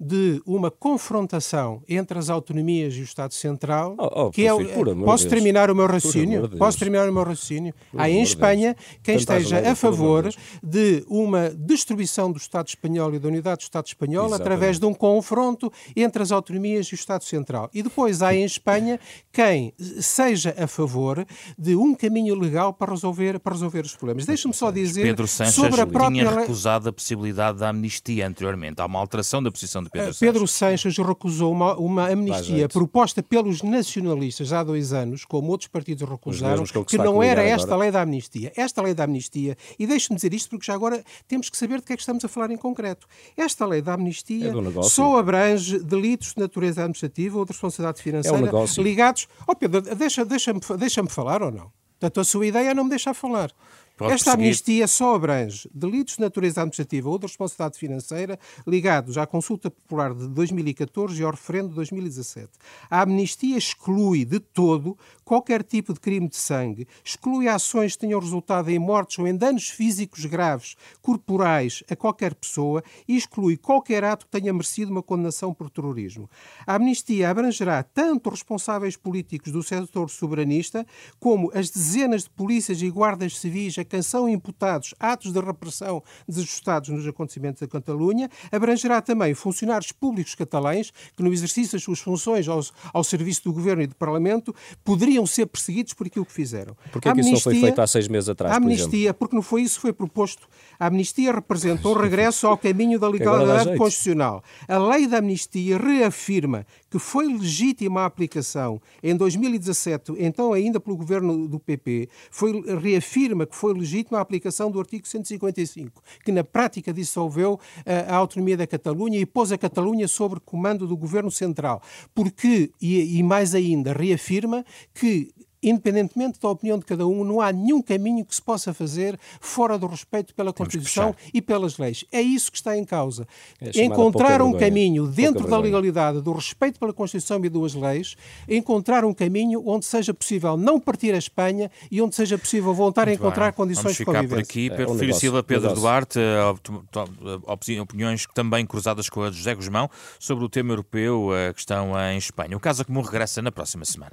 de 0.00 0.40
uma 0.46 0.70
confrontação 0.70 1.82
entre 1.88 2.18
as 2.18 2.30
autonomias 2.30 2.94
e 2.94 3.00
o 3.00 3.04
Estado 3.04 3.34
Central, 3.34 3.96
oh, 3.98 4.26
oh, 4.26 4.30
que 4.30 4.46
é, 4.46 4.50
posso 4.50 5.24
Deus. 5.24 5.24
terminar 5.24 5.70
o 5.70 5.74
meu 5.74 5.86
raciocínio? 5.86 6.48
Posso 6.50 6.78
terminar 6.78 7.08
o 7.08 7.12
meu 7.12 7.24
raciocínio? 7.24 7.74
Há 7.96 8.08
em 8.08 8.22
Espanha 8.22 8.76
quem 9.02 9.16
esteja 9.16 9.70
a 9.70 9.74
favor 9.74 10.32
de 10.62 11.04
uma 11.08 11.50
destruição 11.50 12.30
do 12.30 12.38
Estado 12.38 12.68
espanhol 12.68 13.14
e 13.14 13.18
da 13.18 13.28
unidade 13.28 13.58
do 13.58 13.62
Estado 13.62 13.86
espanhol 13.86 14.26
Exatamente. 14.26 14.42
através 14.42 14.78
de 14.78 14.86
um 14.86 14.94
confronto 14.94 15.72
entre 15.96 16.22
as 16.22 16.30
autonomias 16.30 16.86
e 16.86 16.94
o 16.94 16.96
Estado 16.96 17.24
Central. 17.24 17.68
E 17.74 17.82
depois 17.82 18.22
há 18.22 18.34
em 18.34 18.44
Espanha 18.44 19.00
quem 19.32 19.72
seja 20.00 20.54
a 20.56 20.66
favor 20.66 21.26
de 21.58 21.74
um 21.74 21.94
caminho 21.94 22.34
legal 22.34 22.72
para 22.72 22.92
resolver, 22.92 23.38
para 23.40 23.52
resolver 23.52 23.84
os 23.84 23.96
problemas. 23.96 24.26
Deixe-me 24.26 24.54
só 24.54 24.70
dizer 24.70 25.02
Pedro 25.02 25.26
Sanches 25.26 25.54
sobre 25.54 25.80
a 25.80 25.86
própria... 25.86 26.10
tinha 26.10 26.40
recusado 26.40 26.88
a 26.88 26.92
possibilidade 26.92 27.58
da 27.58 27.70
amnistia 27.70 28.26
anteriormente. 28.26 28.80
Há 28.80 28.86
uma 28.86 28.98
alteração 28.98 29.42
da 29.42 29.50
posição 29.50 29.82
Pedro, 29.90 30.14
Pedro 30.18 30.48
Sanches 30.48 30.96
recusou 30.98 31.52
uma, 31.52 31.76
uma 31.76 32.08
amnistia 32.08 32.68
proposta 32.68 33.22
pelos 33.22 33.62
nacionalistas 33.62 34.52
há 34.52 34.62
dois 34.62 34.92
anos, 34.92 35.24
como 35.24 35.50
outros 35.50 35.68
partidos 35.68 36.08
recusaram, 36.08 36.64
que, 36.64 36.84
que 36.84 36.98
não 36.98 37.22
era 37.22 37.42
esta 37.42 37.68
agora. 37.68 37.80
lei 37.82 37.90
da 37.90 38.02
amnistia. 38.02 38.52
Esta 38.56 38.82
lei 38.82 38.94
da 38.94 39.04
amnistia, 39.04 39.56
e 39.78 39.86
deixe-me 39.86 40.16
dizer 40.16 40.32
isto 40.34 40.50
porque 40.50 40.66
já 40.66 40.74
agora 40.74 41.02
temos 41.26 41.48
que 41.50 41.56
saber 41.56 41.80
de 41.80 41.86
que 41.86 41.92
é 41.92 41.96
que 41.96 42.02
estamos 42.02 42.24
a 42.24 42.28
falar 42.28 42.50
em 42.50 42.56
concreto. 42.56 43.06
Esta 43.36 43.66
lei 43.66 43.82
da 43.82 43.94
amnistia 43.94 44.52
é 44.52 44.82
só 44.82 45.18
abrange 45.18 45.78
delitos 45.78 46.34
de 46.34 46.40
natureza 46.40 46.82
administrativa 46.82 47.38
ou 47.38 47.44
de 47.44 47.52
responsabilidade 47.52 48.02
financeira 48.02 48.38
é 48.48 48.82
ligados. 48.82 49.28
Oh 49.46 49.54
Pedro, 49.54 49.80
deixa-me 49.82 50.28
deixa 50.28 50.52
deixa 50.76 51.04
falar 51.06 51.42
ou 51.42 51.50
não? 51.50 51.70
Portanto, 51.98 52.20
a 52.20 52.24
sua 52.24 52.46
ideia 52.46 52.70
é 52.70 52.74
não 52.74 52.84
me 52.84 52.90
deixar 52.90 53.12
falar. 53.12 53.50
Pode 53.98 54.12
Esta 54.12 54.34
amnistia 54.34 54.86
só 54.86 55.16
abrange 55.16 55.68
delitos 55.74 56.14
de 56.14 56.20
natureza 56.20 56.60
administrativa 56.60 57.10
ou 57.10 57.18
de 57.18 57.26
responsabilidade 57.26 57.80
financeira 57.80 58.38
ligados 58.64 59.18
à 59.18 59.26
consulta 59.26 59.72
popular 59.72 60.14
de 60.14 60.28
2014 60.28 61.20
e 61.20 61.24
ao 61.24 61.32
referendo 61.32 61.70
de 61.70 61.74
2017. 61.74 62.48
A 62.88 63.02
amnistia 63.02 63.58
exclui 63.58 64.24
de 64.24 64.38
todo 64.38 64.96
qualquer 65.24 65.64
tipo 65.64 65.92
de 65.92 65.98
crime 65.98 66.28
de 66.28 66.36
sangue, 66.36 66.86
exclui 67.04 67.48
ações 67.48 67.94
que 67.94 67.98
tenham 67.98 68.20
resultado 68.20 68.70
em 68.70 68.78
mortes 68.78 69.18
ou 69.18 69.26
em 69.26 69.36
danos 69.36 69.68
físicos 69.68 70.24
graves, 70.26 70.76
corporais, 71.02 71.82
a 71.90 71.96
qualquer 71.96 72.36
pessoa 72.36 72.84
e 73.06 73.16
exclui 73.16 73.56
qualquer 73.56 74.04
ato 74.04 74.26
que 74.26 74.40
tenha 74.40 74.52
merecido 74.52 74.92
uma 74.92 75.02
condenação 75.02 75.52
por 75.52 75.70
terrorismo. 75.70 76.30
A 76.64 76.76
amnistia 76.76 77.28
abrangerá 77.28 77.82
tanto 77.82 78.30
responsáveis 78.30 78.96
políticos 78.96 79.50
do 79.50 79.60
setor 79.60 80.08
soberanista 80.08 80.86
como 81.18 81.50
as 81.52 81.68
dezenas 81.68 82.22
de 82.22 82.30
polícias 82.30 82.80
e 82.80 82.88
guardas 82.88 83.36
civis 83.36 83.76
a 83.76 83.87
quem 83.88 84.02
são 84.02 84.28
imputados 84.28 84.94
atos 84.98 85.32
de 85.32 85.40
repressão 85.40 86.02
desajustados 86.26 86.88
nos 86.88 87.06
acontecimentos 87.06 87.60
da 87.60 87.68
Catalunha, 87.68 88.28
abrangerá 88.50 89.00
também 89.00 89.34
funcionários 89.34 89.92
públicos 89.92 90.34
catalães 90.34 90.92
que, 91.16 91.22
no 91.22 91.32
exercício 91.32 91.72
das 91.72 91.82
suas 91.82 92.00
funções 92.00 92.48
ao, 92.48 92.60
ao 92.92 93.04
serviço 93.04 93.44
do 93.44 93.52
Governo 93.52 93.82
e 93.82 93.86
do 93.86 93.94
Parlamento, 93.94 94.54
poderiam 94.84 95.26
ser 95.26 95.46
perseguidos 95.46 95.94
por 95.94 96.06
aquilo 96.06 96.26
que 96.26 96.32
fizeram. 96.32 96.76
Porquê 96.90 97.12
que 97.12 97.20
isso 97.20 97.32
não 97.32 97.40
foi 97.40 97.60
feito 97.60 97.80
há 97.80 97.86
seis 97.86 98.08
meses 98.08 98.28
atrás, 98.28 98.52
A 98.52 98.56
amnistia, 98.56 99.14
por 99.14 99.28
porque 99.28 99.36
não 99.36 99.42
foi 99.42 99.62
isso 99.62 99.74
que 99.76 99.82
foi 99.82 99.92
proposto. 99.92 100.48
A 100.80 100.86
amnistia 100.86 101.32
representa 101.32 101.86
um 101.86 101.92
regresso 101.92 102.46
ao 102.46 102.56
caminho 102.56 102.98
da 102.98 103.08
legalidade 103.08 103.76
constitucional. 103.76 104.42
A 104.66 104.78
lei 104.78 105.06
da 105.06 105.18
amnistia 105.18 105.76
reafirma 105.76 106.64
que 106.90 106.98
foi 106.98 107.26
legítima 107.26 108.02
a 108.02 108.06
aplicação 108.06 108.80
em 109.02 109.14
2017, 109.14 110.14
então 110.18 110.54
ainda 110.54 110.80
pelo 110.80 110.96
governo 110.96 111.46
do 111.46 111.58
PP, 111.58 112.08
foi, 112.30 112.62
reafirma 112.80 113.44
que 113.44 113.54
foi 113.54 113.74
legítima 113.78 114.20
aplicação 114.20 114.70
do 114.70 114.78
artigo 114.78 115.06
155, 115.06 116.02
que 116.24 116.32
na 116.32 116.44
prática 116.44 116.92
dissolveu 116.92 117.58
a, 117.84 117.92
eh, 117.92 118.06
a 118.08 118.16
autonomia 118.16 118.56
da 118.56 118.66
Catalunha 118.66 119.18
e 119.18 119.26
pôs 119.26 119.52
a 119.52 119.58
Catalunha 119.58 120.06
sobre 120.08 120.40
comando 120.40 120.86
do 120.86 120.96
governo 120.96 121.30
central. 121.30 121.82
Porque, 122.14 122.70
e, 122.80 123.18
e 123.18 123.22
mais 123.22 123.54
ainda, 123.54 123.92
reafirma 123.92 124.64
que 124.92 125.32
independentemente 125.62 126.38
da 126.40 126.48
opinião 126.48 126.78
de 126.78 126.84
cada 126.84 127.06
um, 127.06 127.24
não 127.24 127.40
há 127.40 127.52
nenhum 127.52 127.82
caminho 127.82 128.24
que 128.24 128.34
se 128.34 128.42
possa 128.42 128.72
fazer 128.72 129.18
fora 129.40 129.78
do 129.78 129.86
respeito 129.86 130.34
pela 130.34 130.52
Constituição 130.52 131.14
e 131.32 131.40
pelas 131.40 131.78
leis. 131.78 132.04
É 132.12 132.20
isso 132.20 132.50
que 132.50 132.58
está 132.58 132.76
em 132.76 132.84
causa. 132.84 133.26
É 133.60 133.82
encontrar 133.82 134.42
um 134.42 134.52
caminho 134.52 135.06
dentro 135.06 135.46
da 135.46 135.58
legalidade, 135.58 136.20
do 136.20 136.32
respeito 136.32 136.78
pela 136.78 136.92
Constituição 136.92 137.44
e 137.44 137.48
das 137.48 137.74
leis, 137.74 138.16
encontrar 138.48 139.04
um 139.04 139.14
caminho 139.14 139.62
onde 139.66 139.84
seja 139.84 140.14
possível 140.14 140.56
não 140.56 140.80
partir 140.80 141.14
a 141.14 141.18
Espanha 141.18 141.70
e 141.90 142.00
onde 142.00 142.14
seja 142.14 142.38
possível 142.38 142.72
voltar 142.74 143.06
Muito 143.06 143.18
a 143.18 143.26
encontrar 143.26 143.46
bem. 143.46 143.54
condições 143.54 143.96
de 143.96 144.04
convivência. 144.04 144.28
por 144.28 144.38
aqui. 144.38 144.70
Pedro 144.70 144.92
é, 144.92 144.94
um 144.94 144.98
Filho 144.98 145.14
Silva, 145.14 145.42
Pedro 145.42 145.74
Duarte, 145.74 146.18
eh, 146.18 147.80
opiniões 147.80 148.26
também 148.34 148.66
cruzadas 148.66 149.08
com 149.08 149.22
a 149.22 149.30
de 149.30 149.36
José 149.36 149.54
Guzmão 149.54 149.90
sobre 150.18 150.44
o 150.44 150.48
tema 150.48 150.72
europeu, 150.72 151.30
a 151.32 151.52
questão 151.52 151.92
em 152.12 152.18
Espanha. 152.18 152.56
O 152.56 152.60
caso 152.60 152.84
Comum 152.84 153.02
regressa 153.02 153.42
na 153.42 153.52
próxima 153.52 153.84
semana. 153.84 154.12